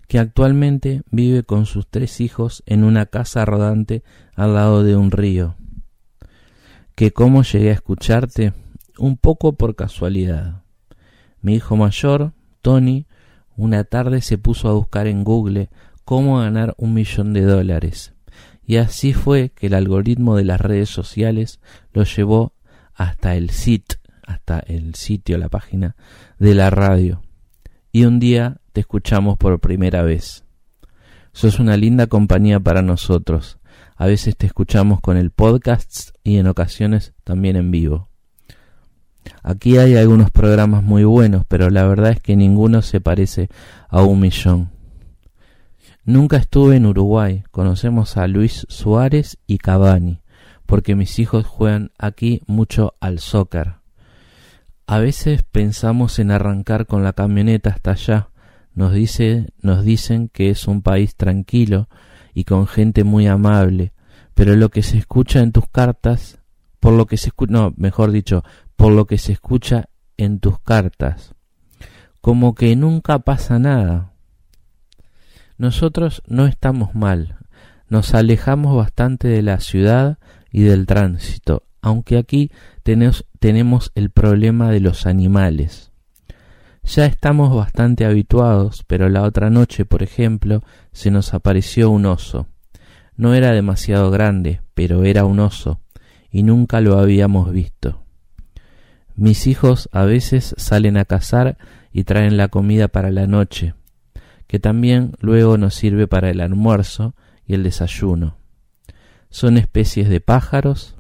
que 0.10 0.20
actualmente 0.20 1.04
vive 1.10 1.44
con 1.44 1.66
sus 1.66 1.88
tres 1.88 2.20
hijos 2.20 2.62
en 2.66 2.84
una 2.84 3.06
casa 3.06 3.46
rodante 3.46 4.04
al 4.36 4.56
lado 4.56 4.84
de 4.84 4.98
un 4.98 5.12
río. 5.12 5.56
Que 6.96 7.14
cómo 7.14 7.44
llegué 7.44 7.70
a 7.70 7.76
escucharte, 7.76 8.52
un 8.98 9.16
poco 9.16 9.54
por 9.54 9.78
casualidad. 9.78 10.64
Mi 11.42 11.56
hijo 11.56 11.78
mayor, 11.78 12.34
Tony, 12.62 13.06
una 13.56 13.86
tarde 13.86 14.22
se 14.22 14.38
puso 14.38 14.68
a 14.68 14.74
buscar 14.74 15.08
en 15.08 15.24
Google 15.24 15.70
cómo 16.04 16.40
ganar 16.40 16.76
un 16.78 16.94
millón 16.94 17.32
de 17.32 17.44
dólares 17.44 18.14
y 18.70 18.78
así 18.78 19.14
fue 19.14 19.50
que 19.50 19.66
el 19.66 19.74
algoritmo 19.74 20.36
de 20.36 20.44
las 20.44 20.62
redes 20.62 20.90
sociales 20.90 21.60
lo 21.92 22.04
llevó 22.04 22.54
hasta 22.94 23.36
el 23.36 23.50
sit, 23.50 23.94
hasta 24.28 24.60
el 24.60 24.94
sitio, 24.94 25.40
la 25.40 25.50
página 25.50 25.96
de 26.38 26.54
la 26.54 26.70
radio. 26.70 27.24
Y 27.92 28.06
un 28.06 28.20
día 28.20 28.59
te 28.72 28.82
escuchamos 28.82 29.38
por 29.38 29.60
primera 29.60 30.02
vez. 30.04 30.44
Sos 31.34 31.60
una 31.60 31.78
linda 31.78 32.08
compañía 32.08 32.60
para 32.60 32.82
nosotros. 32.82 33.60
A 33.96 34.06
veces 34.06 34.38
te 34.38 34.46
escuchamos 34.46 35.02
con 35.02 35.18
el 35.18 35.32
podcast 35.32 36.12
y 36.24 36.38
en 36.38 36.48
ocasiones 36.48 37.14
también 37.24 37.56
en 37.56 37.72
vivo. 37.72 38.10
Aquí 39.44 39.78
hay 39.78 39.96
algunos 39.96 40.32
programas 40.32 40.84
muy 40.84 41.04
buenos, 41.04 41.44
pero 41.48 41.70
la 41.70 41.84
verdad 41.86 42.12
es 42.12 42.22
que 42.22 42.36
ninguno 42.36 42.82
se 42.82 43.02
parece 43.02 43.50
a 43.90 44.02
un 44.04 44.20
millón. 44.20 44.70
Nunca 46.04 46.38
estuve 46.38 46.78
en 46.78 46.86
Uruguay. 46.86 47.44
Conocemos 47.52 48.18
a 48.18 48.28
Luis 48.28 48.66
Suárez 48.70 49.38
y 49.46 49.58
Cavani, 49.60 50.22
porque 50.66 50.96
mis 50.96 51.20
hijos 51.20 51.46
juegan 51.46 51.92
aquí 51.98 52.42
mucho 52.48 52.96
al 53.00 53.20
soccer. 53.20 53.76
A 54.88 54.98
veces 54.98 55.44
pensamos 55.44 56.18
en 56.18 56.32
arrancar 56.32 56.88
con 56.88 57.04
la 57.04 57.14
camioneta 57.14 57.70
hasta 57.70 57.92
allá. 57.92 58.29
Nos 58.80 58.94
dice, 58.94 59.52
nos 59.62 59.84
dicen 59.84 60.30
que 60.30 60.50
es 60.50 60.66
un 60.66 60.82
país 60.82 61.18
tranquilo 61.18 61.90
y 62.34 62.46
con 62.46 62.66
gente 62.66 63.04
muy 63.04 63.28
amable, 63.28 63.92
pero 64.36 64.56
lo 64.56 64.70
que 64.70 64.84
se 64.84 64.98
escucha 64.98 65.42
en 65.42 65.52
tus 65.52 65.68
cartas, 65.68 66.40
por 66.80 66.94
lo 66.94 67.06
que 67.06 67.18
se 67.18 67.28
escucha, 67.28 67.52
no, 67.52 67.74
mejor 67.76 68.12
dicho, 68.12 68.42
por 68.78 68.94
lo 68.94 69.04
que 69.04 69.18
se 69.18 69.34
escucha 69.34 69.90
en 70.16 70.40
tus 70.40 70.62
cartas, 70.62 71.36
como 72.22 72.56
que 72.56 72.74
nunca 72.78 73.20
pasa 73.20 73.60
nada. 73.60 74.14
Nosotros 75.58 76.24
no 76.26 76.46
estamos 76.46 76.96
mal, 76.96 77.36
nos 77.90 78.14
alejamos 78.14 78.78
bastante 78.78 79.28
de 79.28 79.42
la 79.42 79.60
ciudad 79.60 80.20
y 80.54 80.62
del 80.62 80.86
tránsito, 80.86 81.64
aunque 81.82 82.18
aquí 82.18 82.50
tenemos, 82.84 83.92
el 83.96 84.10
problema 84.10 84.72
de 84.72 84.80
los 84.80 85.06
animales. 85.06 85.89
Ya 86.90 87.06
estamos 87.06 87.56
bastante 87.56 88.04
habituados, 88.04 88.84
pero 88.88 89.10
la 89.10 89.22
otra 89.22 89.52
noche, 89.52 89.86
por 89.86 90.02
ejemplo, 90.02 90.64
se 90.92 91.12
nos 91.12 91.36
apareció 91.36 91.92
un 91.92 92.08
oso. 92.08 92.48
No 93.16 93.36
era 93.36 93.52
demasiado 93.52 94.10
grande, 94.10 94.62
pero 94.74 95.04
era 95.04 95.24
un 95.24 95.40
oso, 95.40 95.82
y 96.32 96.42
nunca 96.42 96.82
lo 96.82 96.98
habíamos 96.98 97.52
visto. 97.52 98.04
Mis 99.16 99.46
hijos 99.46 99.88
a 99.92 100.04
veces 100.06 100.56
salen 100.58 100.98
a 100.98 101.06
cazar 101.06 101.60
y 101.92 102.06
traen 102.06 102.38
la 102.38 102.48
comida 102.48 102.88
para 102.88 103.12
la 103.12 103.28
noche, 103.28 103.76
que 104.48 104.58
también 104.58 105.14
luego 105.20 105.60
nos 105.60 105.76
sirve 105.76 106.08
para 106.08 106.32
el 106.32 106.42
almuerzo 106.42 107.14
y 107.46 107.54
el 107.54 107.62
desayuno. 107.62 108.38
Son 109.30 109.60
especies 109.60 110.10
de 110.10 110.22
pájaros, 110.22 110.96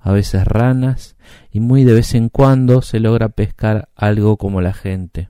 a 0.00 0.12
veces 0.12 0.44
ranas, 0.44 1.16
y 1.50 1.60
muy 1.60 1.84
de 1.84 1.94
vez 1.94 2.14
en 2.14 2.28
cuando 2.28 2.82
se 2.82 3.00
logra 3.00 3.28
pescar 3.28 3.88
algo 3.94 4.36
como 4.36 4.60
la 4.60 4.72
gente. 4.72 5.28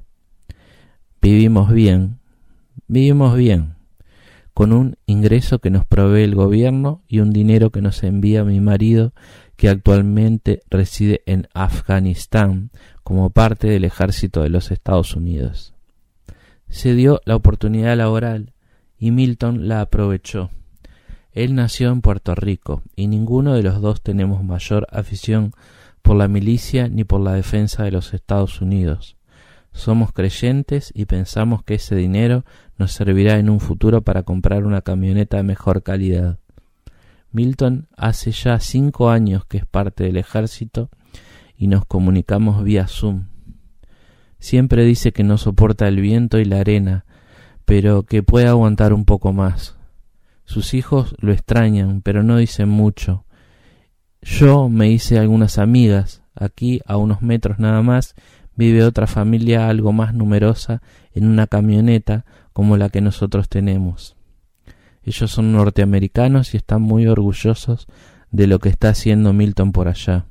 Vivimos 1.21 1.73
bien, 1.73 2.19
vivimos 2.87 3.37
bien, 3.37 3.75
con 4.55 4.73
un 4.73 4.97
ingreso 5.07 5.59
que 5.59 5.71
nos 5.71 5.85
provee 5.87 6.23
el 6.23 6.35
gobierno 6.35 7.03
y 7.09 7.21
un 7.21 7.33
dinero 7.33 7.71
que 7.71 7.83
nos 7.83 8.03
envía 8.03 8.45
mi 8.45 8.61
marido, 8.61 9.13
que 9.57 9.69
actualmente 9.69 10.63
reside 10.71 11.23
en 11.27 11.49
Afganistán 11.53 12.71
como 13.03 13.31
parte 13.31 13.69
del 13.69 13.85
ejército 13.85 14.43
de 14.43 14.49
los 14.49 14.71
Estados 14.71 15.15
Unidos 15.15 15.75
se 16.71 16.95
dio 16.95 17.21
la 17.25 17.37
oportunidad 17.37 17.97
laboral 17.97 18.55
y 18.97 19.11
Milton 19.11 19.69
la 19.69 19.83
aprovechó. 19.83 20.51
Él 21.33 21.55
nació 21.55 21.91
en 21.91 22.01
Puerto 22.01 22.35
Rico 22.35 22.83
y 22.97 23.07
ninguno 23.07 23.55
de 23.55 23.63
los 23.63 23.81
dos 23.81 24.03
tenemos 24.03 24.43
mayor 24.43 24.87
afición 24.91 25.53
por 26.03 26.17
la 26.17 26.29
milicia 26.29 26.89
ni 26.89 27.05
por 27.05 27.21
la 27.21 27.35
defensa 27.35 27.85
de 27.85 27.93
los 27.93 28.15
Estados 28.15 28.61
Unidos. 28.61 29.17
Somos 29.73 30.13
creyentes 30.13 30.91
y 30.95 31.05
pensamos 31.05 31.63
que 31.63 31.75
ese 31.75 31.95
dinero 31.95 32.45
nos 32.79 32.93
servirá 32.93 33.39
en 33.39 33.49
un 33.49 33.61
futuro 33.61 34.03
para 34.03 34.25
comprar 34.25 34.67
una 34.67 34.83
camioneta 34.83 35.37
de 35.37 35.45
mejor 35.45 35.83
calidad. 35.83 36.39
Milton 37.31 37.87
hace 37.97 38.33
ya 38.33 38.59
cinco 38.59 39.11
años 39.11 39.45
que 39.45 39.59
es 39.59 39.67
parte 39.67 40.05
del 40.05 40.17
ejército 40.17 40.91
y 41.57 41.69
nos 41.69 41.85
comunicamos 41.85 42.65
vía 42.65 42.89
Zoom. 42.89 43.27
Siempre 44.41 44.85
dice 44.85 45.13
que 45.13 45.23
no 45.23 45.39
soporta 45.39 45.87
el 45.87 46.01
viento 46.01 46.41
y 46.41 46.45
la 46.45 46.61
arena, 46.61 47.05
pero 47.65 48.03
que 48.03 48.25
puede 48.25 48.49
aguantar 48.49 48.93
un 48.93 49.05
poco 49.05 49.33
más. 49.33 49.77
Sus 50.51 50.75
hijos 50.75 51.15
lo 51.21 51.31
extrañan, 51.31 52.03
pero 52.03 52.25
no 52.25 52.37
dicen 52.37 52.69
mucho. 52.69 53.25
Yo 54.21 54.69
me 54.69 54.91
hice 54.91 55.17
algunas 55.17 55.59
amigas. 55.59 56.25
Aquí, 56.35 56.81
a 56.87 56.97
unos 56.97 57.23
metros 57.23 57.61
nada 57.61 57.83
más, 57.83 58.17
vive 58.57 58.83
otra 58.83 59.07
familia 59.07 59.69
algo 59.69 59.93
más 59.93 60.13
numerosa 60.13 60.83
en 61.13 61.29
una 61.29 61.47
camioneta 61.47 62.25
como 62.53 62.77
la 62.77 62.89
que 62.89 63.01
nosotros 63.01 63.49
tenemos. 63.49 64.17
Ellos 65.05 65.31
son 65.31 65.53
norteamericanos 65.53 66.53
y 66.55 66.57
están 66.57 66.83
muy 66.83 67.07
orgullosos 67.07 67.87
de 68.33 68.49
lo 68.49 68.59
que 68.59 68.71
está 68.71 68.89
haciendo 68.89 69.33
Milton 69.33 69.71
por 69.71 69.87
allá. 69.87 70.27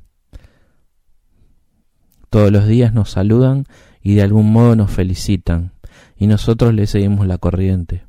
Todos 2.30 2.52
los 2.52 2.68
días 2.68 2.94
nos 2.94 3.12
saludan 3.12 3.68
y 4.02 4.16
de 4.16 4.24
algún 4.24 4.52
modo 4.52 4.76
nos 4.76 4.92
felicitan, 4.92 5.72
y 6.18 6.28
nosotros 6.28 6.74
le 6.74 6.88
seguimos 6.88 7.26
la 7.26 7.38
corriente. 7.38 8.09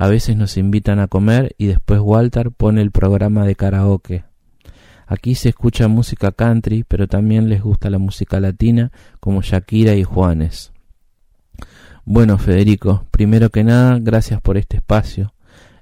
A 0.00 0.06
veces 0.06 0.36
nos 0.36 0.56
invitan 0.56 1.00
a 1.00 1.08
comer 1.08 1.56
y 1.58 1.66
después 1.66 1.98
Walter 2.00 2.52
pone 2.52 2.80
el 2.82 2.92
programa 2.92 3.44
de 3.44 3.56
karaoke. 3.56 4.24
Aquí 5.08 5.34
se 5.34 5.48
escucha 5.48 5.88
música 5.88 6.30
country, 6.30 6.84
pero 6.86 7.08
también 7.08 7.48
les 7.48 7.62
gusta 7.62 7.90
la 7.90 7.98
música 7.98 8.38
latina 8.38 8.92
como 9.18 9.42
Shakira 9.42 9.96
y 9.96 10.04
Juanes. 10.04 10.72
Bueno, 12.04 12.38
Federico, 12.38 13.06
primero 13.10 13.50
que 13.50 13.64
nada, 13.64 13.98
gracias 14.00 14.40
por 14.40 14.56
este 14.56 14.76
espacio. 14.76 15.34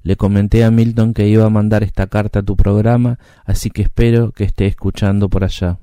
Le 0.03 0.17
comenté 0.17 0.65
a 0.65 0.71
Milton 0.71 1.13
que 1.13 1.29
iba 1.29 1.45
a 1.45 1.51
mandar 1.51 1.83
esta 1.83 2.07
carta 2.07 2.39
a 2.39 2.43
tu 2.43 2.57
programa, 2.57 3.19
así 3.45 3.69
que 3.69 3.83
espero 3.83 4.33
que 4.33 4.45
esté 4.45 4.67
escuchando 4.67 5.29
por 5.29 5.45
allá. 5.45 5.79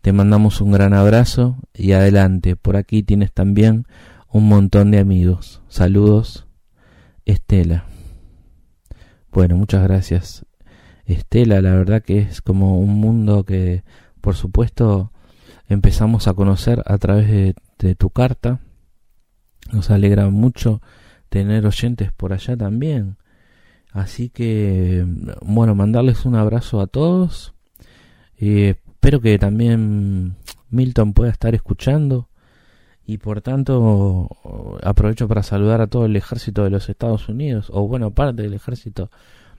Te 0.00 0.14
mandamos 0.14 0.62
un 0.62 0.72
gran 0.72 0.94
abrazo 0.94 1.58
y 1.74 1.92
adelante, 1.92 2.56
por 2.56 2.76
aquí 2.76 3.02
tienes 3.02 3.30
también 3.30 3.84
un 4.30 4.48
montón 4.48 4.90
de 4.90 5.00
amigos. 5.00 5.60
Saludos, 5.68 6.47
Estela. 7.28 7.84
Bueno, 9.30 9.54
muchas 9.54 9.82
gracias. 9.82 10.46
Estela, 11.04 11.60
la 11.60 11.74
verdad 11.74 12.02
que 12.02 12.20
es 12.20 12.40
como 12.40 12.80
un 12.80 12.94
mundo 12.94 13.44
que, 13.44 13.84
por 14.22 14.34
supuesto, 14.34 15.12
empezamos 15.68 16.26
a 16.26 16.32
conocer 16.32 16.82
a 16.86 16.96
través 16.96 17.28
de, 17.28 17.94
tu 17.94 18.08
carta. 18.08 18.60
Nos 19.70 19.90
alegra 19.90 20.30
mucho 20.30 20.80
tener 21.28 21.66
oyentes 21.66 22.12
por 22.12 22.32
allá 22.32 22.56
también. 22.56 23.18
Así 23.92 24.30
que, 24.30 25.06
bueno, 25.42 25.74
mandarles 25.74 26.24
un 26.24 26.34
abrazo 26.34 26.80
a 26.80 26.86
todos. 26.86 27.54
y 28.38 28.62
espero 28.64 29.20
que 29.20 29.38
también 29.38 30.36
Milton 30.70 31.12
pueda 31.12 31.30
estar 31.30 31.54
escuchando. 31.54 32.30
Y 33.08 33.16
por 33.16 33.40
tanto, 33.40 34.28
aprovecho 34.82 35.28
para 35.28 35.42
saludar 35.42 35.80
a 35.80 35.86
todo 35.86 36.04
el 36.04 36.14
ejército 36.14 36.62
de 36.64 36.68
los 36.68 36.90
Estados 36.90 37.30
Unidos, 37.30 37.70
o 37.72 37.88
bueno, 37.88 38.10
parte 38.10 38.42
del 38.42 38.52
ejército 38.52 39.10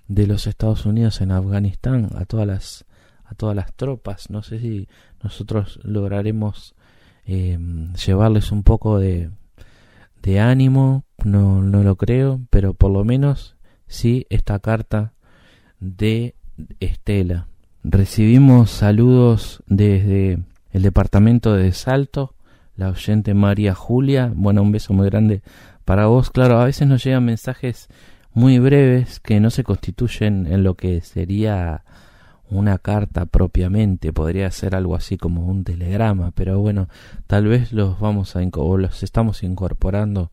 de 0.08 0.28
los 0.28 0.46
Estados 0.46 0.86
Unidos 0.86 1.20
en 1.22 1.32
Afganistán, 1.32 2.12
a 2.16 2.26
todas 2.26 2.46
las, 2.46 2.86
a 3.26 3.34
todas 3.34 3.56
las 3.56 3.74
tropas. 3.74 4.30
No 4.30 4.44
sé 4.44 4.60
si 4.60 4.88
nosotros 5.24 5.80
lograremos 5.82 6.76
em, 7.26 7.92
llevarles 7.94 8.52
un 8.52 8.62
poco 8.62 9.00
de, 9.00 9.32
de 10.22 10.40
ánimo, 10.40 11.06
no, 11.24 11.64
no 11.64 11.82
lo 11.82 11.96
creo, 11.96 12.42
pero 12.52 12.76
por 12.76 12.92
lo 12.92 13.04
menos 13.04 13.56
sí 13.88 14.28
esta 14.30 14.60
carta 14.60 15.14
de 15.80 16.36
Estela. 16.80 17.48
Recibimos 17.84 18.70
saludos 18.70 19.64
desde 19.66 20.38
el 20.72 20.84
departamento 20.84 21.56
de 21.56 21.72
Salto, 21.72 22.36
la 22.80 22.90
oyente 22.90 23.34
María 23.34 23.76
Julia. 23.76 24.32
Bueno, 24.34 24.62
un 24.62 24.72
beso 24.72 24.94
muy 24.94 25.10
grande 25.10 25.42
para 25.84 26.06
vos. 26.06 26.32
Claro, 26.32 26.62
a 26.62 26.66
veces 26.66 26.88
nos 26.88 27.04
llegan 27.04 27.26
mensajes 27.26 27.90
muy 28.32 28.58
breves 28.58 29.20
que 29.20 29.42
no 29.42 29.50
se 29.50 29.66
constituyen 29.66 30.48
en 30.48 30.64
lo 30.64 30.76
que 30.76 31.02
sería 31.02 31.84
una 32.50 32.78
carta 32.78 33.26
propiamente, 33.26 34.14
podría 34.14 34.50
ser 34.50 34.76
algo 34.76 34.96
así 34.96 35.18
como 35.18 35.46
un 35.46 35.66
telegrama, 35.66 36.32
pero 36.32 36.58
bueno, 36.60 36.88
tal 37.28 37.48
vez 37.48 37.74
los 37.74 38.00
vamos 38.00 38.36
a 38.36 38.40
o 38.54 38.78
los 38.78 39.04
estamos 39.04 39.44
incorporando 39.44 40.32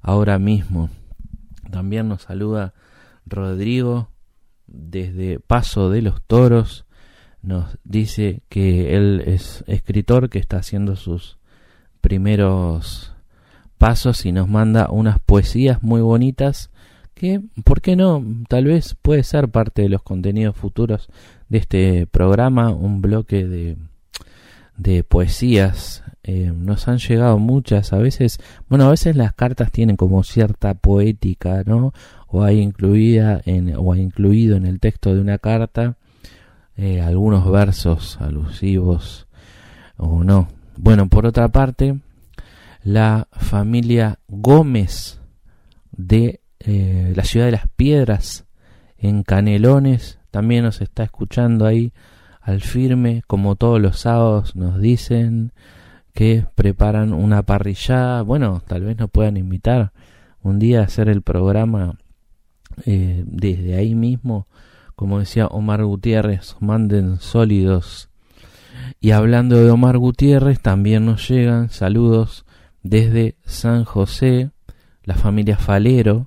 ahora 0.00 0.38
mismo. 0.38 0.88
También 1.70 2.08
nos 2.08 2.22
saluda 2.22 2.72
Rodrigo 3.26 4.08
desde 4.66 5.38
Paso 5.38 5.90
de 5.90 6.00
los 6.00 6.22
Toros. 6.22 6.86
Nos 7.42 7.78
dice 7.84 8.42
que 8.48 8.96
él 8.96 9.22
es 9.26 9.64
escritor 9.66 10.30
que 10.30 10.38
está 10.38 10.56
haciendo 10.56 10.96
sus 10.96 11.38
primeros 12.04 13.14
pasos 13.78 14.26
y 14.26 14.32
nos 14.32 14.46
manda 14.46 14.90
unas 14.90 15.20
poesías 15.20 15.82
muy 15.82 16.02
bonitas 16.02 16.70
que, 17.14 17.40
¿por 17.64 17.80
qué 17.80 17.96
no? 17.96 18.22
Tal 18.46 18.66
vez 18.66 18.94
puede 19.00 19.22
ser 19.22 19.48
parte 19.48 19.80
de 19.80 19.88
los 19.88 20.02
contenidos 20.02 20.54
futuros 20.54 21.08
de 21.48 21.56
este 21.56 22.06
programa, 22.06 22.72
un 22.72 23.00
bloque 23.00 23.46
de, 23.46 23.78
de 24.76 25.02
poesías. 25.02 26.04
Eh, 26.24 26.52
nos 26.54 26.88
han 26.88 26.98
llegado 26.98 27.38
muchas, 27.38 27.94
a 27.94 27.98
veces, 27.98 28.38
bueno, 28.68 28.84
a 28.84 28.90
veces 28.90 29.16
las 29.16 29.32
cartas 29.32 29.72
tienen 29.72 29.96
como 29.96 30.24
cierta 30.24 30.74
poética, 30.74 31.62
¿no? 31.64 31.94
O 32.26 32.42
hay 32.42 32.60
incluida 32.60 33.40
en, 33.46 33.74
o 33.78 33.94
hay 33.94 34.02
incluido 34.02 34.58
en 34.58 34.66
el 34.66 34.78
texto 34.78 35.14
de 35.14 35.22
una 35.22 35.38
carta 35.38 35.96
eh, 36.76 37.00
algunos 37.00 37.50
versos 37.50 38.18
alusivos 38.20 39.26
o 39.96 40.22
no. 40.22 40.48
Bueno, 40.76 41.08
por 41.08 41.24
otra 41.26 41.48
parte, 41.48 41.98
la 42.82 43.28
familia 43.32 44.18
Gómez 44.28 45.20
de 45.92 46.40
eh, 46.60 47.12
la 47.14 47.24
ciudad 47.24 47.46
de 47.46 47.52
las 47.52 47.68
piedras 47.68 48.44
en 48.98 49.22
Canelones 49.22 50.18
también 50.30 50.64
nos 50.64 50.80
está 50.80 51.04
escuchando 51.04 51.66
ahí 51.66 51.92
al 52.40 52.60
firme 52.60 53.22
como 53.26 53.56
todos 53.56 53.80
los 53.80 54.00
sábados 54.00 54.56
nos 54.56 54.80
dicen 54.80 55.52
que 56.12 56.46
preparan 56.54 57.12
una 57.12 57.42
parrillada. 57.42 58.22
Bueno 58.22 58.62
tal 58.66 58.82
vez 58.82 58.98
nos 58.98 59.10
puedan 59.10 59.36
invitar 59.36 59.92
un 60.42 60.58
día 60.58 60.80
a 60.80 60.84
hacer 60.84 61.08
el 61.08 61.22
programa 61.22 61.98
eh, 62.84 63.22
desde 63.26 63.76
ahí 63.76 63.94
mismo. 63.94 64.48
Como 64.96 65.18
decía 65.20 65.46
Omar 65.46 65.84
Gutiérrez 65.84 66.56
manden 66.60 67.18
sólidos 67.18 68.10
y 69.04 69.10
hablando 69.10 69.62
de 69.62 69.70
Omar 69.70 69.98
Gutiérrez 69.98 70.60
también 70.60 71.04
nos 71.04 71.28
llegan 71.28 71.68
saludos 71.68 72.46
desde 72.82 73.36
San 73.44 73.84
José 73.84 74.50
la 75.02 75.14
familia 75.14 75.58
Falero 75.58 76.24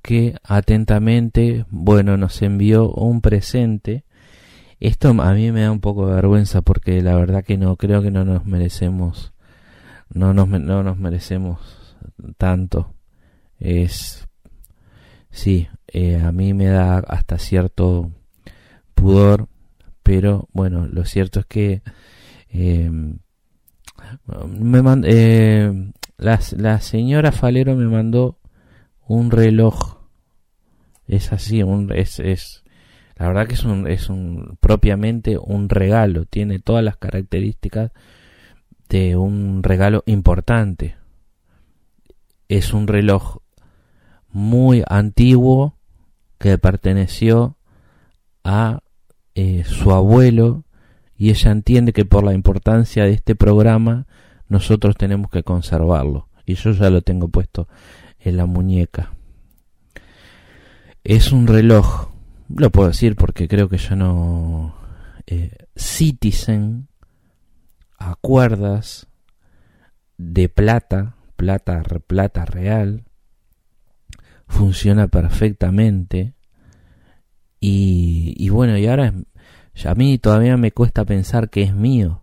que 0.00 0.36
atentamente, 0.42 1.66
bueno, 1.68 2.16
nos 2.16 2.40
envió 2.40 2.88
un 2.90 3.20
presente. 3.20 4.06
Esto 4.80 5.10
a 5.10 5.34
mí 5.34 5.52
me 5.52 5.60
da 5.60 5.70
un 5.70 5.80
poco 5.80 6.06
de 6.06 6.14
vergüenza 6.14 6.62
porque 6.62 7.02
la 7.02 7.14
verdad 7.14 7.44
que 7.44 7.58
no 7.58 7.76
creo 7.76 8.00
que 8.00 8.10
no 8.10 8.24
nos 8.24 8.46
merecemos 8.46 9.34
no 10.08 10.32
nos 10.32 10.48
no 10.48 10.82
nos 10.82 10.96
merecemos 10.96 11.60
tanto. 12.38 12.94
Es 13.58 14.30
sí, 15.30 15.68
eh, 15.88 16.22
a 16.22 16.32
mí 16.32 16.54
me 16.54 16.68
da 16.68 17.00
hasta 17.00 17.36
cierto 17.36 18.12
pudor, 18.94 19.48
pero 20.04 20.48
bueno, 20.52 20.86
lo 20.86 21.04
cierto 21.04 21.40
es 21.40 21.46
que 21.46 21.82
eh, 22.50 22.90
me 24.48 24.82
eh, 25.04 25.92
la, 26.18 26.40
la 26.56 26.80
señora 26.80 27.32
Falero 27.32 27.74
me 27.74 27.86
mandó 27.86 28.38
un 29.06 29.32
reloj. 29.32 29.96
Es 31.06 31.32
así, 31.32 31.62
un, 31.62 31.90
es, 31.92 32.20
es, 32.20 32.64
la 33.16 33.28
verdad 33.28 33.46
que 33.46 33.54
es 33.54 33.64
un, 33.64 33.88
es 33.88 34.10
un, 34.10 34.58
propiamente 34.60 35.38
un 35.38 35.68
regalo, 35.70 36.26
tiene 36.26 36.58
todas 36.58 36.84
las 36.84 36.98
características 36.98 37.90
de 38.90 39.16
un 39.16 39.62
regalo 39.62 40.02
importante. 40.04 40.96
Es 42.48 42.74
un 42.74 42.86
reloj 42.86 43.38
muy 44.28 44.84
antiguo 44.86 45.78
que 46.38 46.58
perteneció 46.58 47.56
a 48.44 48.83
eh, 49.34 49.64
su 49.64 49.90
abuelo 49.90 50.64
y 51.16 51.30
ella 51.30 51.50
entiende 51.50 51.92
que 51.92 52.04
por 52.04 52.24
la 52.24 52.34
importancia 52.34 53.04
de 53.04 53.12
este 53.12 53.34
programa 53.34 54.06
nosotros 54.48 54.96
tenemos 54.96 55.30
que 55.30 55.42
conservarlo 55.42 56.28
y 56.46 56.54
yo 56.54 56.72
ya 56.72 56.90
lo 56.90 57.02
tengo 57.02 57.28
puesto 57.28 57.68
en 58.18 58.36
la 58.36 58.46
muñeca. 58.46 59.12
Es 61.02 61.32
un 61.32 61.46
reloj, 61.46 62.08
lo 62.54 62.70
puedo 62.70 62.88
decir 62.88 63.16
porque 63.16 63.48
creo 63.48 63.68
que 63.68 63.78
ya 63.78 63.96
no... 63.96 64.74
Eh, 65.26 65.50
Citizen 65.76 66.88
a 67.98 68.14
cuerdas 68.14 69.08
de 70.18 70.48
plata, 70.48 71.16
plata, 71.36 71.82
plata 72.06 72.44
real, 72.44 73.04
funciona 74.46 75.08
perfectamente 75.08 76.33
y, 77.66 78.34
y 78.36 78.50
bueno, 78.50 78.76
y 78.76 78.86
ahora 78.86 79.14
a 79.84 79.94
mí 79.94 80.18
todavía 80.18 80.58
me 80.58 80.70
cuesta 80.70 81.06
pensar 81.06 81.48
que 81.48 81.62
es 81.62 81.74
mío 81.74 82.22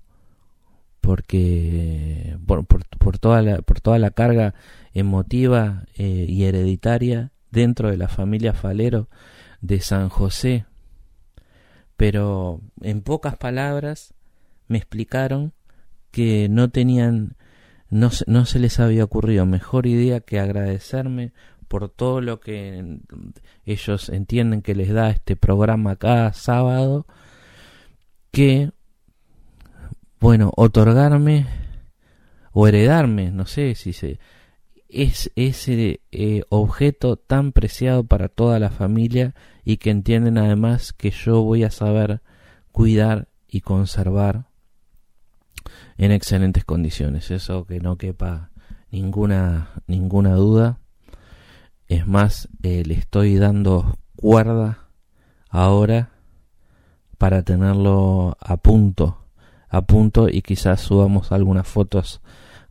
porque 1.02 2.38
por, 2.46 2.68
por, 2.68 3.18
toda, 3.18 3.42
la, 3.42 3.64
por 3.64 3.82
toda 3.82 3.98
la 3.98 4.12
carga 4.12 4.54
emotiva 4.94 5.86
eh, 5.98 6.28
y 6.30 6.44
hereditaria 6.44 7.32
dentro 7.50 7.90
de 7.90 7.98
la 7.98 8.08
familia 8.08 8.54
Falero 8.54 9.10
de 9.62 9.82
San 9.82 10.10
José. 10.10 10.66
Pero 11.98 12.62
en 12.82 13.02
pocas 13.02 13.36
palabras 13.36 14.14
me 14.68 14.78
explicaron 14.78 15.54
que 16.12 16.50
no 16.50 16.70
tenían, 16.70 17.36
no, 17.90 18.12
no 18.28 18.46
se 18.46 18.60
les 18.60 18.80
había 18.80 19.04
ocurrido 19.04 19.48
mejor 19.48 19.88
idea 19.88 20.20
que 20.20 20.40
agradecerme 20.40 21.34
por 21.72 21.88
todo 21.88 22.20
lo 22.20 22.42
que 22.42 23.00
ellos 23.64 24.10
entienden 24.10 24.62
que 24.62 24.76
les 24.76 24.92
da 24.92 25.10
este 25.10 25.38
programa 25.38 25.96
cada 25.96 26.34
sábado, 26.34 27.08
que, 28.30 28.72
bueno, 30.20 30.52
otorgarme 30.58 31.48
o 32.52 32.68
heredarme, 32.68 33.32
no 33.32 33.46
sé 33.46 33.76
si 33.76 33.94
se 33.94 34.20
es 34.90 35.32
ese 35.38 36.02
eh, 36.12 36.44
objeto 36.50 37.16
tan 37.16 37.54
preciado 37.54 38.04
para 38.04 38.28
toda 38.28 38.60
la 38.60 38.70
familia 38.70 39.34
y 39.64 39.78
que 39.78 39.92
entienden 39.92 40.38
además 40.38 40.92
que 40.92 41.12
yo 41.12 41.42
voy 41.42 41.64
a 41.64 41.72
saber 41.72 42.22
cuidar 42.74 43.30
y 43.48 43.62
conservar 43.62 44.50
en 45.98 46.12
excelentes 46.12 46.66
condiciones. 46.66 47.32
Eso 47.32 47.66
que 47.66 47.80
no 47.80 47.96
quepa 47.96 48.52
ninguna, 48.92 49.70
ninguna 49.88 50.34
duda. 50.34 50.81
Es 51.92 52.08
más, 52.08 52.48
eh, 52.64 52.84
le 52.86 52.94
estoy 52.94 53.36
dando 53.36 53.98
cuerda 54.16 54.88
ahora 55.50 56.12
para 57.18 57.44
tenerlo 57.44 58.38
a 58.40 58.56
punto, 58.56 59.26
a 59.68 59.82
punto 59.82 60.30
y 60.30 60.42
quizás 60.42 60.80
subamos 60.80 61.34
algunas 61.34 61.68
fotos 61.68 62.22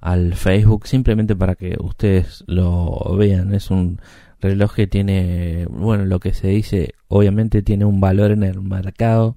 al 0.00 0.32
Facebook 0.32 0.86
simplemente 0.86 1.36
para 1.36 1.54
que 1.54 1.76
ustedes 1.78 2.44
lo 2.46 3.14
vean. 3.14 3.52
Es 3.52 3.70
un 3.70 4.00
reloj 4.40 4.72
que 4.72 4.86
tiene, 4.86 5.66
bueno, 5.68 6.06
lo 6.06 6.18
que 6.18 6.32
se 6.32 6.48
dice, 6.48 6.94
obviamente 7.08 7.60
tiene 7.60 7.84
un 7.84 8.00
valor 8.00 8.30
en 8.30 8.42
el 8.42 8.62
mercado, 8.62 9.36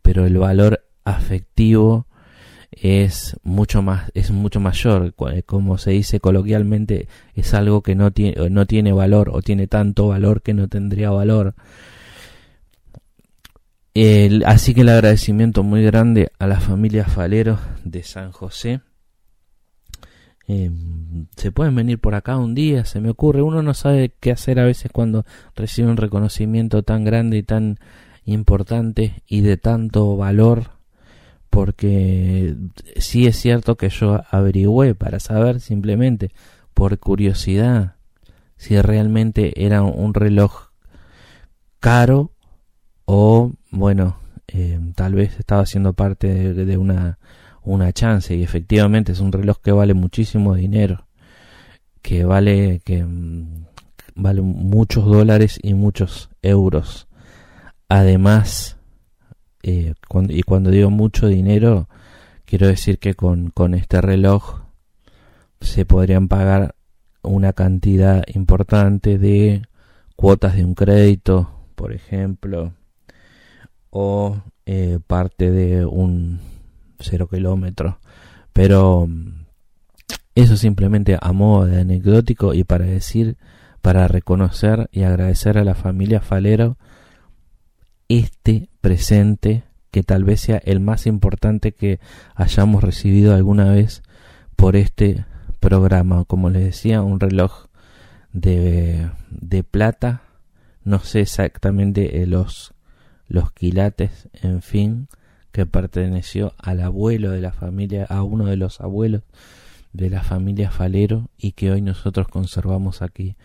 pero 0.00 0.26
el 0.26 0.38
valor 0.38 0.84
afectivo 1.04 2.06
es 2.82 3.36
mucho 3.42 3.82
más 3.82 4.10
es 4.14 4.30
mucho 4.30 4.60
mayor. 4.60 5.14
Como 5.46 5.78
se 5.78 5.92
dice 5.92 6.20
coloquialmente 6.20 7.08
es 7.34 7.54
algo 7.54 7.82
que 7.82 7.94
no 7.94 8.10
tiene 8.10 8.50
no 8.50 8.66
tiene 8.66 8.92
valor 8.92 9.30
o 9.32 9.42
tiene 9.42 9.66
tanto 9.66 10.08
valor 10.08 10.42
que 10.42 10.54
no 10.54 10.68
tendría 10.68 11.10
valor. 11.10 11.54
Así 14.44 14.74
que 14.74 14.80
el 14.80 14.88
agradecimiento 14.88 15.62
muy 15.62 15.84
grande 15.84 16.32
a 16.40 16.48
la 16.48 16.58
familia 16.58 17.04
Falero 17.04 17.58
de 17.84 18.02
San 18.02 18.32
José. 18.32 18.80
Eh, 20.48 20.70
se 21.36 21.52
pueden 21.52 21.74
venir 21.74 22.00
por 22.00 22.14
acá 22.14 22.36
un 22.36 22.54
día, 22.54 22.84
se 22.84 23.00
me 23.00 23.08
ocurre, 23.08 23.40
uno 23.40 23.62
no 23.62 23.72
sabe 23.72 24.12
qué 24.20 24.32
hacer 24.32 24.58
a 24.58 24.64
veces 24.64 24.90
cuando 24.92 25.24
recibe 25.54 25.88
un 25.88 25.96
reconocimiento 25.96 26.82
tan 26.82 27.04
grande 27.04 27.38
y 27.38 27.42
tan 27.44 27.78
importante 28.24 29.22
y 29.26 29.40
de 29.40 29.56
tanto 29.56 30.16
valor, 30.16 30.72
porque 31.54 32.56
sí 32.96 33.26
es 33.26 33.36
cierto 33.36 33.76
que 33.76 33.88
yo 33.88 34.22
averigüé 34.30 34.94
para 34.94 35.20
saber 35.20 35.60
simplemente 35.60 36.32
por 36.74 36.98
curiosidad 36.98 37.96
si 38.56 38.80
realmente 38.80 39.64
era 39.64 39.82
un 39.82 40.14
reloj 40.14 40.70
caro 41.80 42.32
o 43.04 43.52
bueno, 43.70 44.16
eh, 44.48 44.80
tal 44.94 45.14
vez 45.14 45.38
estaba 45.38 45.66
siendo 45.66 45.92
parte 45.92 46.54
de 46.54 46.76
una 46.76 47.18
una 47.64 47.92
chance. 47.92 48.34
Y 48.34 48.42
efectivamente 48.42 49.12
es 49.12 49.20
un 49.20 49.32
reloj 49.32 49.58
que 49.62 49.72
vale 49.72 49.94
muchísimo 49.94 50.54
dinero 50.54 51.06
que 52.02 52.24
vale 52.26 52.82
que 52.84 53.02
mm, 53.02 53.64
vale 54.14 54.42
muchos 54.42 55.06
dólares 55.06 55.58
y 55.62 55.72
muchos 55.72 56.28
euros. 56.42 57.08
Además 57.88 58.76
eh, 59.64 59.94
y 60.28 60.42
cuando 60.42 60.70
digo 60.70 60.90
mucho 60.90 61.26
dinero 61.26 61.88
quiero 62.44 62.66
decir 62.66 62.98
que 62.98 63.14
con, 63.14 63.50
con 63.50 63.74
este 63.74 64.00
reloj 64.00 64.60
se 65.60 65.86
podrían 65.86 66.28
pagar 66.28 66.74
una 67.22 67.52
cantidad 67.52 68.22
importante 68.34 69.18
de 69.18 69.62
cuotas 70.16 70.54
de 70.56 70.64
un 70.64 70.74
crédito 70.74 71.50
por 71.74 71.92
ejemplo 71.92 72.72
o 73.90 74.36
eh, 74.66 74.98
parte 75.06 75.50
de 75.50 75.86
un 75.86 76.40
cero 76.98 77.28
kilómetros. 77.28 77.96
Pero 78.52 79.08
eso 80.34 80.56
simplemente 80.56 81.16
a 81.20 81.32
modo 81.32 81.66
de 81.66 81.80
anecdótico 81.80 82.54
y 82.54 82.64
para 82.64 82.84
decir, 82.84 83.36
para 83.82 84.08
reconocer 84.08 84.88
y 84.90 85.02
agradecer 85.02 85.58
a 85.58 85.64
la 85.64 85.74
familia 85.74 86.20
Falero 86.20 86.76
este 88.08 88.68
presente 88.80 89.64
que 89.90 90.02
tal 90.02 90.24
vez 90.24 90.40
sea 90.40 90.58
el 90.64 90.80
más 90.80 91.06
importante 91.06 91.72
que 91.72 92.00
hayamos 92.34 92.82
recibido 92.82 93.34
alguna 93.34 93.72
vez 93.72 94.02
por 94.56 94.76
este 94.76 95.24
programa. 95.60 96.24
Como 96.24 96.50
les 96.50 96.64
decía, 96.64 97.02
un 97.02 97.20
reloj 97.20 97.66
de, 98.32 99.08
de 99.30 99.62
plata, 99.62 100.22
no 100.82 100.98
sé 100.98 101.20
exactamente 101.20 102.22
eh, 102.22 102.26
los, 102.26 102.74
los 103.28 103.52
quilates, 103.52 104.28
en 104.42 104.62
fin, 104.62 105.08
que 105.52 105.64
perteneció 105.64 106.54
al 106.58 106.80
abuelo 106.80 107.30
de 107.30 107.40
la 107.40 107.52
familia, 107.52 108.04
a 108.08 108.22
uno 108.24 108.46
de 108.46 108.56
los 108.56 108.80
abuelos 108.80 109.22
de 109.92 110.10
la 110.10 110.24
familia 110.24 110.72
Falero 110.72 111.30
y 111.38 111.52
que 111.52 111.70
hoy 111.70 111.80
nosotros 111.80 112.26
conservamos 112.26 113.00
aquí 113.00 113.36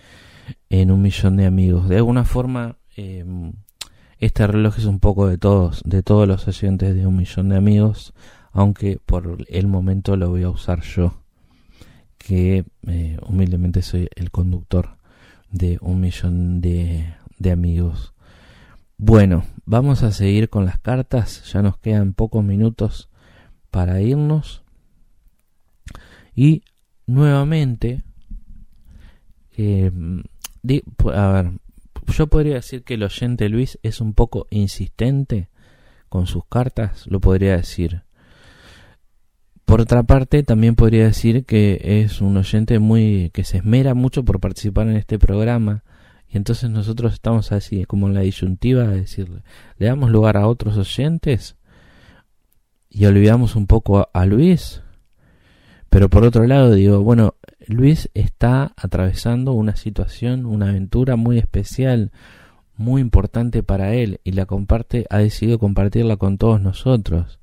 en 0.70 0.90
un 0.90 1.02
millón 1.02 1.38
de 1.38 1.46
amigos. 1.46 1.88
De 1.88 1.98
alguna 1.98 2.26
forma, 2.26 2.78
em, 2.98 3.54
este 4.20 4.46
reloj 4.48 4.78
es 4.78 4.86
un 4.86 5.00
poco 5.00 5.28
de 5.28 5.38
todos, 5.38 5.82
de 5.86 6.04
todos 6.04 6.28
los 6.28 6.48
oyentes 6.48 6.94
de 6.94 7.08
un 7.08 7.16
millón 7.16 7.50
de 7.50 7.56
amigos, 7.56 8.14
aunque 8.52 9.00
por 9.06 9.46
el 9.48 9.68
momento 9.68 10.18
lo 10.18 10.30
voy 10.30 10.44
a 10.44 10.50
usar 10.50 10.82
yo, 10.82 11.14
que 12.18 12.66
eh, 12.88 13.18
humildemente 13.28 13.82
soy 13.82 14.10
el 14.16 14.30
conductor 14.32 14.98
de 15.52 15.78
un 15.82 16.02
millón 16.02 16.62
de, 16.62 17.14
de 17.38 17.52
amigos. 17.52 18.14
Bueno, 18.98 19.46
vamos 19.66 20.04
a 20.04 20.12
seguir 20.12 20.50
con 20.50 20.66
las 20.66 20.80
cartas, 20.80 21.50
ya 21.52 21.62
nos 21.62 21.78
quedan 21.78 22.14
pocos 22.14 22.44
minutos 22.44 23.10
para 23.72 24.02
irnos. 24.02 24.64
Y 26.36 26.64
nuevamente, 27.08 28.04
eh, 29.56 29.92
a 31.14 31.28
ver, 31.28 31.52
yo 32.12 32.28
podría 32.28 32.56
decir 32.56 32.84
que 32.84 32.96
el 32.96 33.04
oyente 33.04 33.50
Luis 33.50 33.80
es 33.84 34.02
un 34.02 34.14
poco 34.14 34.48
insistente 34.50 35.50
con 36.10 36.28
sus 36.28 36.46
cartas, 36.46 37.06
lo 37.08 37.20
podría 37.20 37.58
decir. 37.58 38.04
Por 39.66 39.82
otra 39.82 40.04
parte, 40.04 40.42
también 40.44 40.76
podría 40.76 41.06
decir 41.06 41.46
que 41.46 41.80
es 42.04 42.22
un 42.22 42.38
oyente 42.38 42.80
muy 42.80 43.30
que 43.34 43.44
se 43.44 43.58
esmera 43.58 43.94
mucho 43.94 44.26
por 44.26 44.40
participar 44.40 44.88
en 44.88 44.96
este 44.96 45.20
programa 45.20 45.84
y 46.30 46.38
entonces 46.38 46.70
nosotros 46.70 47.14
estamos 47.14 47.52
así, 47.52 47.86
como 47.86 48.08
en 48.08 48.14
la 48.14 48.22
disyuntiva 48.22 48.84
de 48.84 49.02
decirle, 49.02 49.42
le 49.78 49.88
damos 49.88 50.12
lugar 50.12 50.38
a 50.38 50.48
otros 50.48 50.78
oyentes 50.78 51.56
y 52.90 53.06
olvidamos 53.06 53.56
un 53.56 53.66
poco 53.66 54.10
a, 54.14 54.26
Luis. 54.26 54.82
Pero 55.90 56.10
por 56.10 56.24
otro 56.24 56.46
lado 56.46 56.72
digo, 56.72 57.02
bueno, 57.02 57.36
Luis 57.68 58.10
está 58.14 58.74
atravesando 58.78 59.54
una 59.54 59.76
situación, 59.76 60.46
una 60.46 60.70
aventura 60.70 61.16
muy 61.16 61.38
especial, 61.38 62.12
muy 62.76 63.02
importante 63.02 63.64
para 63.64 63.94
él 63.94 64.22
y 64.24 64.32
la 64.34 64.46
comparte, 64.46 65.06
ha 65.10 65.18
decidido 65.18 65.60
compartirla 65.60 66.18
con 66.18 66.38
todos 66.38 66.62
nosotros. 66.62 67.40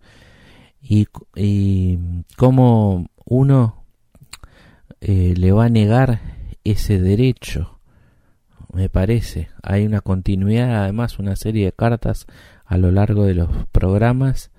Y, 0.80 1.08
y 1.34 1.98
cómo 2.36 3.08
uno 3.24 3.84
eh, 5.00 5.34
le 5.36 5.52
va 5.52 5.64
a 5.64 5.68
negar 5.68 6.20
ese 6.62 7.00
derecho 7.00 7.76
me 8.76 8.90
parece. 8.90 9.48
Hay 9.62 9.86
una 9.86 10.02
continuidad, 10.02 10.82
además, 10.82 11.18
una 11.18 11.34
serie 11.34 11.64
de 11.64 11.72
cartas 11.72 12.26
a 12.66 12.76
lo 12.76 12.90
largo 12.90 13.24
de 13.24 13.34
los 13.34 13.48
programas 13.72 14.50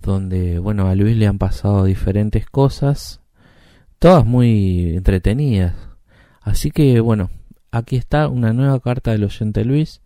donde, 0.00 0.58
bueno, 0.58 0.88
a 0.88 0.94
Luis 0.94 1.16
le 1.16 1.26
han 1.26 1.38
pasado 1.38 1.84
diferentes 1.84 2.46
cosas, 2.46 3.20
todas 3.98 4.24
muy 4.24 4.96
entretenidas. 4.96 5.74
Así 6.40 6.70
que, 6.70 7.00
bueno, 7.00 7.30
aquí 7.70 7.96
está 7.96 8.28
una 8.28 8.52
nueva 8.52 8.80
carta 8.80 9.12
del 9.12 9.24
oyente 9.24 9.64
Luis 9.64 10.00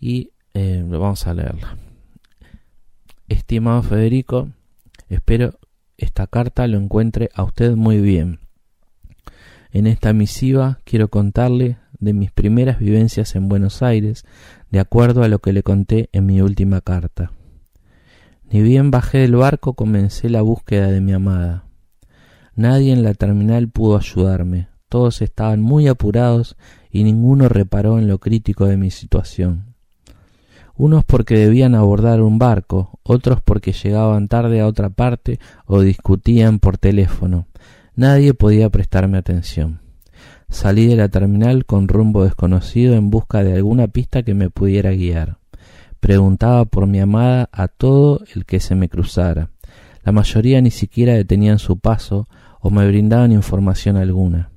y 0.00 0.30
eh, 0.54 0.84
vamos 0.86 1.26
a 1.26 1.34
leerla. 1.34 1.76
Estimado 3.28 3.82
Federico, 3.82 4.48
espero 5.08 5.58
esta 5.98 6.26
carta 6.26 6.66
lo 6.66 6.78
encuentre 6.78 7.30
a 7.34 7.42
usted 7.42 7.74
muy 7.74 8.00
bien. 8.00 8.40
En 9.72 9.86
esta 9.86 10.12
misiva 10.12 10.78
quiero 10.84 11.08
contarle 11.08 11.78
de 11.98 12.12
mis 12.12 12.30
primeras 12.30 12.78
vivencias 12.78 13.34
en 13.34 13.48
Buenos 13.48 13.82
Aires, 13.82 14.24
de 14.70 14.80
acuerdo 14.80 15.22
a 15.22 15.28
lo 15.28 15.38
que 15.40 15.52
le 15.52 15.62
conté 15.62 16.08
en 16.12 16.26
mi 16.26 16.40
última 16.40 16.80
carta. 16.80 17.32
Ni 18.50 18.62
bien 18.62 18.90
bajé 18.90 19.18
del 19.18 19.36
barco 19.36 19.74
comencé 19.74 20.28
la 20.28 20.42
búsqueda 20.42 20.88
de 20.88 21.00
mi 21.00 21.12
amada. 21.12 21.64
Nadie 22.54 22.92
en 22.92 23.02
la 23.02 23.14
terminal 23.14 23.68
pudo 23.68 23.96
ayudarme, 23.96 24.68
todos 24.88 25.20
estaban 25.20 25.60
muy 25.60 25.88
apurados 25.88 26.56
y 26.90 27.02
ninguno 27.02 27.48
reparó 27.48 27.98
en 27.98 28.06
lo 28.06 28.18
crítico 28.18 28.66
de 28.66 28.76
mi 28.76 28.90
situación. 28.90 29.74
Unos 30.76 31.04
porque 31.04 31.38
debían 31.38 31.74
abordar 31.74 32.20
un 32.20 32.38
barco, 32.38 32.98
otros 33.02 33.40
porque 33.42 33.72
llegaban 33.72 34.28
tarde 34.28 34.60
a 34.60 34.66
otra 34.66 34.90
parte 34.90 35.40
o 35.64 35.80
discutían 35.80 36.60
por 36.60 36.78
teléfono. 36.78 37.46
Nadie 37.94 38.34
podía 38.34 38.70
prestarme 38.70 39.18
atención. 39.18 39.80
Salí 40.48 40.86
de 40.86 40.96
la 40.96 41.08
terminal 41.08 41.66
con 41.66 41.88
rumbo 41.88 42.24
desconocido 42.24 42.94
en 42.94 43.10
busca 43.10 43.42
de 43.42 43.54
alguna 43.54 43.88
pista 43.88 44.22
que 44.22 44.34
me 44.34 44.50
pudiera 44.50 44.92
guiar. 44.92 45.38
Preguntaba 46.00 46.64
por 46.64 46.86
mi 46.86 47.00
amada 47.00 47.48
a 47.52 47.68
todo 47.68 48.22
el 48.34 48.44
que 48.44 48.60
se 48.60 48.74
me 48.74 48.88
cruzara. 48.88 49.50
La 50.04 50.12
mayoría 50.12 50.60
ni 50.60 50.70
siquiera 50.70 51.14
detenían 51.14 51.58
su 51.58 51.78
paso 51.78 52.28
o 52.60 52.70
me 52.70 52.86
brindaban 52.86 53.32
información 53.32 53.96
alguna. 53.96 54.50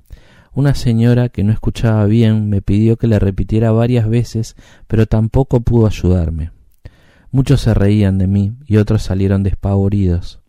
Una 0.52 0.74
señora 0.74 1.28
que 1.28 1.44
no 1.44 1.52
escuchaba 1.52 2.04
bien 2.06 2.48
me 2.48 2.60
pidió 2.60 2.96
que 2.96 3.06
le 3.06 3.18
repitiera 3.18 3.70
varias 3.70 4.08
veces, 4.08 4.56
pero 4.86 5.06
tampoco 5.06 5.60
pudo 5.60 5.86
ayudarme. 5.86 6.50
Muchos 7.30 7.60
se 7.60 7.74
reían 7.74 8.18
de 8.18 8.26
mí 8.26 8.54
y 8.66 8.78
otros 8.78 9.02
salieron 9.02 9.42
despavoridos. 9.42 10.40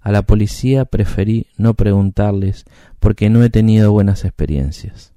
A 0.00 0.12
la 0.12 0.22
policía 0.22 0.86
preferí 0.86 1.46
no 1.58 1.74
preguntarles 1.74 2.64
porque 2.98 3.28
no 3.28 3.42
he 3.42 3.50
tenido 3.50 3.92
buenas 3.92 4.24
experiencias. 4.24 5.12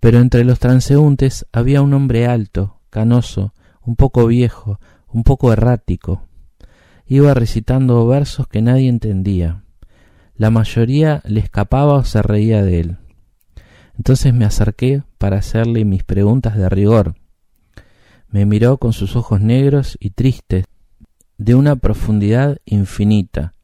Pero 0.00 0.18
entre 0.18 0.44
los 0.44 0.58
transeúntes 0.58 1.46
había 1.52 1.82
un 1.82 1.92
hombre 1.92 2.26
alto, 2.26 2.80
canoso, 2.88 3.52
un 3.84 3.96
poco 3.96 4.26
viejo, 4.26 4.80
un 5.12 5.22
poco 5.22 5.52
errático. 5.52 6.22
Iba 7.06 7.34
recitando 7.34 8.06
versos 8.06 8.48
que 8.48 8.62
nadie 8.62 8.88
entendía. 8.88 9.62
La 10.36 10.50
mayoría 10.50 11.22
le 11.24 11.40
escapaba 11.40 11.94
o 11.94 12.04
se 12.04 12.22
reía 12.22 12.62
de 12.62 12.80
él. 12.80 12.96
Entonces 13.96 14.34
me 14.34 14.44
acerqué 14.44 15.02
para 15.18 15.38
hacerle 15.38 15.84
mis 15.84 16.02
preguntas 16.02 16.56
de 16.56 16.68
rigor. 16.68 17.14
Me 18.28 18.46
miró 18.46 18.78
con 18.78 18.92
sus 18.92 19.14
ojos 19.14 19.40
negros 19.40 19.96
y 20.00 20.10
tristes, 20.10 20.64
de 21.38 21.54
una 21.54 21.76
profundidad 21.76 22.58
infinita. 22.64 23.54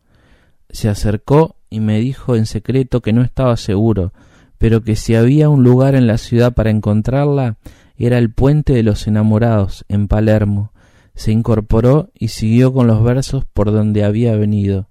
Se 0.70 0.88
acercó 0.88 1.56
y 1.68 1.80
me 1.80 1.98
dijo 2.00 2.36
en 2.36 2.46
secreto 2.46 3.00
que 3.00 3.12
no 3.12 3.22
estaba 3.22 3.56
seguro, 3.56 4.12
pero 4.58 4.82
que 4.82 4.96
si 4.96 5.14
había 5.14 5.48
un 5.48 5.62
lugar 5.62 5.94
en 5.94 6.06
la 6.06 6.18
ciudad 6.18 6.52
para 6.52 6.70
encontrarla, 6.70 7.56
era 8.06 8.18
el 8.18 8.30
puente 8.30 8.72
de 8.72 8.82
los 8.82 9.06
enamorados 9.06 9.84
en 9.88 10.08
Palermo. 10.08 10.72
Se 11.14 11.32
incorporó 11.32 12.10
y 12.14 12.28
siguió 12.28 12.72
con 12.72 12.86
los 12.86 13.02
versos 13.02 13.44
por 13.44 13.72
donde 13.72 14.04
había 14.04 14.34
venido. 14.36 14.88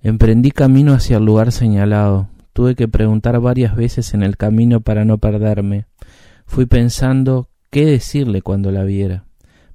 Emprendí 0.00 0.50
camino 0.50 0.92
hacia 0.92 1.16
el 1.16 1.24
lugar 1.24 1.50
señalado. 1.50 2.28
Tuve 2.52 2.76
que 2.76 2.86
preguntar 2.86 3.40
varias 3.40 3.74
veces 3.74 4.14
en 4.14 4.22
el 4.22 4.36
camino 4.36 4.80
para 4.80 5.04
no 5.04 5.18
perderme. 5.18 5.86
Fui 6.46 6.66
pensando 6.66 7.48
qué 7.70 7.84
decirle 7.84 8.42
cuando 8.42 8.70
la 8.70 8.84
viera. 8.84 9.24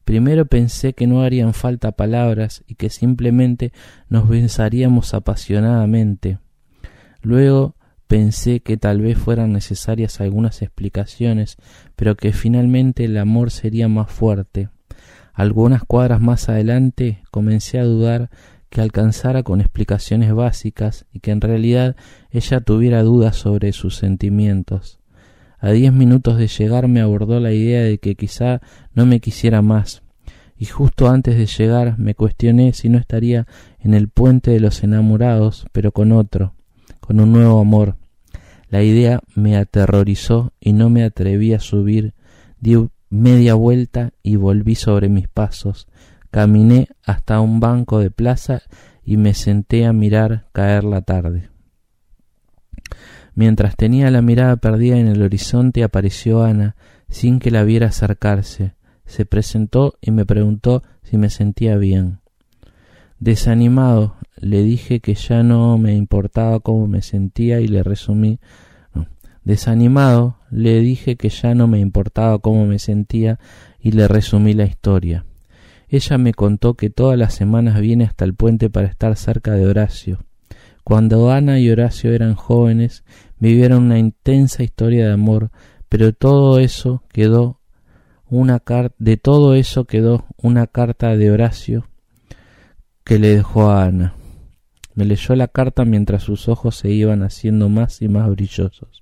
Primero 0.05 0.45
pensé 0.45 0.93
que 0.93 1.07
no 1.07 1.21
harían 1.21 1.53
falta 1.53 1.91
palabras 1.91 2.63
y 2.67 2.75
que 2.75 2.89
simplemente 2.89 3.73
nos 4.07 4.29
besaríamos 4.29 5.13
apasionadamente. 5.13 6.39
Luego 7.21 7.75
pensé 8.09 8.61
que 8.61 8.75
tal 8.75 9.01
vez 9.01 9.19
fueran 9.19 9.53
necesarias 9.53 10.19
algunas 10.19 10.63
explicaciones, 10.63 11.57
pero 11.95 12.15
que 12.15 12.33
finalmente 12.33 13.05
el 13.05 13.15
amor 13.17 13.51
sería 13.51 13.87
más 13.87 14.11
fuerte. 14.11 14.69
Algunas 15.31 15.83
cuadras 15.83 16.19
más 16.19 16.49
adelante 16.49 17.21
comencé 17.29 17.77
a 17.77 17.83
dudar 17.83 18.31
que 18.71 18.81
alcanzara 18.81 19.43
con 19.43 19.61
explicaciones 19.61 20.33
básicas 20.33 21.05
y 21.13 21.19
que 21.19 21.29
en 21.29 21.39
realidad 21.39 21.95
ella 22.31 22.61
tuviera 22.61 23.03
dudas 23.03 23.35
sobre 23.35 23.73
sus 23.73 23.95
sentimientos. 23.97 24.99
A 25.59 25.69
diez 25.69 25.93
minutos 25.93 26.39
de 26.39 26.47
llegar 26.47 26.87
me 26.87 27.01
abordó 27.01 27.39
la 27.39 27.53
idea 27.53 27.83
de 27.83 27.99
que 27.99 28.15
quizá 28.15 28.59
no 28.95 29.05
me 29.05 29.19
quisiera 29.19 29.61
más, 29.61 30.01
y 30.57 30.65
justo 30.65 31.09
antes 31.11 31.37
de 31.37 31.45
llegar 31.45 31.99
me 31.99 32.15
cuestioné 32.15 32.73
si 32.73 32.89
no 32.89 32.97
estaría 32.97 33.45
en 33.77 33.93
el 33.93 34.09
puente 34.09 34.49
de 34.49 34.61
los 34.61 34.83
enamorados, 34.83 35.67
pero 35.71 35.91
con 35.91 36.11
otro, 36.11 36.55
con 37.09 37.19
un 37.19 37.31
nuevo 37.31 37.59
amor. 37.59 37.95
La 38.69 38.83
idea 38.83 39.19
me 39.33 39.57
aterrorizó 39.57 40.53
y 40.59 40.73
no 40.73 40.91
me 40.91 41.03
atreví 41.03 41.55
a 41.55 41.59
subir. 41.59 42.13
Di 42.59 42.87
media 43.09 43.55
vuelta 43.55 44.11
y 44.21 44.35
volví 44.35 44.75
sobre 44.75 45.09
mis 45.09 45.27
pasos. 45.27 45.87
Caminé 46.29 46.87
hasta 47.03 47.39
un 47.39 47.59
banco 47.59 47.97
de 47.97 48.11
plaza 48.11 48.61
y 49.03 49.17
me 49.17 49.33
senté 49.33 49.87
a 49.87 49.91
mirar 49.91 50.49
caer 50.51 50.83
la 50.83 51.01
tarde. 51.01 51.49
Mientras 53.33 53.75
tenía 53.75 54.11
la 54.11 54.21
mirada 54.21 54.57
perdida 54.57 54.97
en 54.99 55.07
el 55.07 55.23
horizonte 55.23 55.83
apareció 55.83 56.43
Ana, 56.43 56.75
sin 57.09 57.39
que 57.39 57.49
la 57.49 57.63
viera 57.63 57.87
acercarse. 57.87 58.75
Se 59.07 59.25
presentó 59.25 59.95
y 59.99 60.11
me 60.11 60.27
preguntó 60.27 60.83
si 61.01 61.17
me 61.17 61.31
sentía 61.31 61.75
bien. 61.75 62.18
Desanimado, 63.19 64.15
le 64.37 64.63
dije 64.63 65.01
que 65.01 65.13
ya 65.13 65.43
no 65.43 65.77
me 65.77 65.93
importaba 65.93 66.61
cómo 66.61 66.87
me 66.87 67.01
sentía 67.01 67.59
y 67.59 67.67
le 67.67 67.83
resumí. 67.83 68.39
Desanimado, 69.43 70.37
le 70.51 70.79
dije 70.79 71.17
que 71.17 71.27
ya 71.27 71.53
no 71.53 71.67
me 71.67 71.79
importaba 71.79 72.39
cómo 72.39 72.65
me 72.65 72.79
sentía 72.79 73.37
y 73.81 73.91
le 73.91 74.07
resumí 74.07 74.53
la 74.53 74.63
historia. 74.63 75.25
Ella 75.89 76.17
me 76.17 76.33
contó 76.33 76.75
que 76.75 76.89
todas 76.89 77.19
las 77.19 77.33
semanas 77.33 77.81
viene 77.81 78.05
hasta 78.05 78.23
el 78.23 78.35
puente 78.35 78.69
para 78.69 78.87
estar 78.87 79.17
cerca 79.17 79.51
de 79.51 79.67
Horacio. 79.67 80.19
Cuando 80.85 81.29
Ana 81.29 81.59
y 81.59 81.69
Horacio 81.69 82.13
eran 82.13 82.35
jóvenes, 82.35 83.03
vivieron 83.37 83.83
una 83.83 83.99
intensa 83.99 84.63
historia 84.63 85.07
de 85.07 85.13
amor, 85.13 85.51
pero 85.89 86.13
todo 86.13 86.57
eso 86.59 87.03
quedó 87.11 87.59
una 88.29 88.63
de 88.97 89.17
todo 89.17 89.55
eso 89.55 89.83
quedó 89.83 90.25
una 90.37 90.67
carta 90.67 91.17
de 91.17 91.31
Horacio 91.31 91.89
que 93.09 93.17
le 93.17 93.29
dejó 93.29 93.71
a 93.71 93.85
Ana. 93.85 94.13
Me 94.93 95.03
leyó 95.03 95.33
la 95.33 95.47
carta 95.47 95.83
mientras 95.83 96.21
sus 96.21 96.47
ojos 96.47 96.75
se 96.75 96.91
iban 96.91 97.23
haciendo 97.23 97.67
más 97.67 98.03
y 98.03 98.07
más 98.07 98.29
brillosos. 98.29 99.01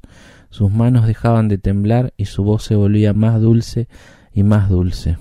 Sus 0.50 0.72
manos 0.72 1.06
dejaban 1.06 1.50
de 1.50 1.58
temblar 1.58 2.13
y 2.15 2.24
su 2.24 2.46
voz 2.46 2.63
se 2.63 2.76
volvía 2.76 3.13
más 3.13 3.41
dulce 3.41 3.89
y 4.32 4.43
más 4.43 4.70
dulce. 4.70 5.17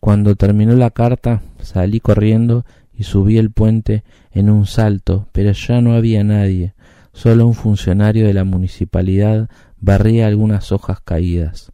Cuando 0.00 0.34
terminó 0.34 0.74
la 0.74 0.90
carta 0.90 1.42
salí 1.62 2.00
corriendo 2.00 2.64
y 2.92 3.04
subí 3.04 3.38
el 3.38 3.52
puente 3.52 4.02
en 4.32 4.50
un 4.50 4.66
salto, 4.66 5.28
pero 5.30 5.52
ya 5.52 5.80
no 5.80 5.92
había 5.94 6.24
nadie. 6.24 6.74
Solo 7.12 7.46
un 7.46 7.54
funcionario 7.54 8.26
de 8.26 8.34
la 8.34 8.42
municipalidad 8.42 9.48
barría 9.78 10.26
algunas 10.26 10.72
hojas 10.72 11.00
caídas. 11.04 11.70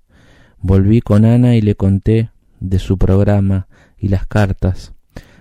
Volví 0.59 1.01
con 1.01 1.25
Ana 1.25 1.57
y 1.57 1.63
le 1.63 1.75
conté 1.75 2.29
de 2.61 2.79
su 2.79 2.99
programa 2.99 3.67
y 3.97 4.09
las 4.09 4.27
cartas. 4.27 4.94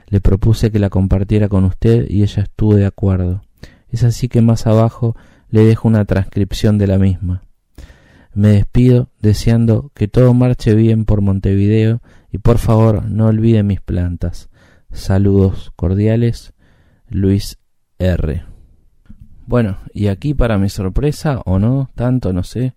Le 0.07 0.21
propuse 0.21 0.71
que 0.71 0.79
la 0.79 0.89
compartiera 0.89 1.49
con 1.49 1.63
usted 1.63 2.05
y 2.09 2.23
ella 2.23 2.43
estuvo 2.43 2.75
de 2.75 2.85
acuerdo. 2.85 3.41
Es 3.89 4.03
así 4.03 4.27
que 4.27 4.41
más 4.41 4.67
abajo 4.67 5.15
le 5.49 5.65
dejo 5.65 5.87
una 5.87 6.05
transcripción 6.05 6.77
de 6.77 6.87
la 6.87 6.97
misma. 6.97 7.43
Me 8.33 8.49
despido 8.49 9.09
deseando 9.21 9.91
que 9.93 10.07
todo 10.07 10.33
marche 10.33 10.73
bien 10.73 11.05
por 11.05 11.21
Montevideo 11.21 12.01
y 12.31 12.39
por 12.39 12.57
favor 12.57 13.05
no 13.05 13.27
olvide 13.27 13.61
mis 13.61 13.79
plantas. 13.79 14.49
Saludos 14.91 15.71
cordiales, 15.75 16.53
Luis 17.07 17.59
R. 17.99 18.43
Bueno, 19.45 19.77
y 19.93 20.07
aquí 20.07 20.33
para 20.33 20.57
mi 20.57 20.69
sorpresa, 20.69 21.41
o 21.45 21.59
no, 21.59 21.91
tanto 21.95 22.33
no 22.33 22.43
sé, 22.43 22.75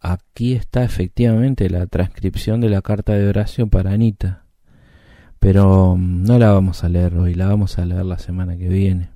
aquí 0.00 0.54
está 0.54 0.84
efectivamente 0.84 1.68
la 1.68 1.86
transcripción 1.86 2.60
de 2.60 2.70
la 2.70 2.80
carta 2.80 3.12
de 3.12 3.28
Horacio 3.28 3.66
para 3.66 3.92
Anita. 3.92 4.46
Pero 5.38 5.96
mm, 5.96 6.24
no 6.24 6.38
la 6.38 6.52
vamos 6.52 6.84
a 6.84 6.88
leer 6.88 7.16
hoy, 7.16 7.34
la 7.34 7.48
vamos 7.48 7.78
a 7.78 7.84
leer 7.84 8.04
la 8.04 8.18
semana 8.18 8.56
que 8.56 8.68
viene. 8.68 9.10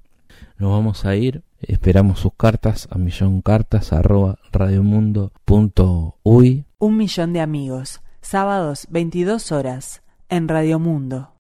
Nos 0.59 0.71
vamos 0.71 1.05
a 1.05 1.17
ir, 1.17 1.43
esperamos 1.61 2.21
sus 2.21 2.35
cartas 2.35 2.89
a 2.91 2.99
milloncartas 2.99 3.93
arroba 3.93 4.39
radiomundo.uy. 4.53 6.65
Un 6.79 6.97
millón 6.97 7.33
de 7.33 7.41
amigos, 7.41 8.01
sábados 8.21 8.87
22 8.91 9.53
horas, 9.53 10.03
en 10.29 10.49
Radio 10.49 10.79
Mundo. 10.79 11.33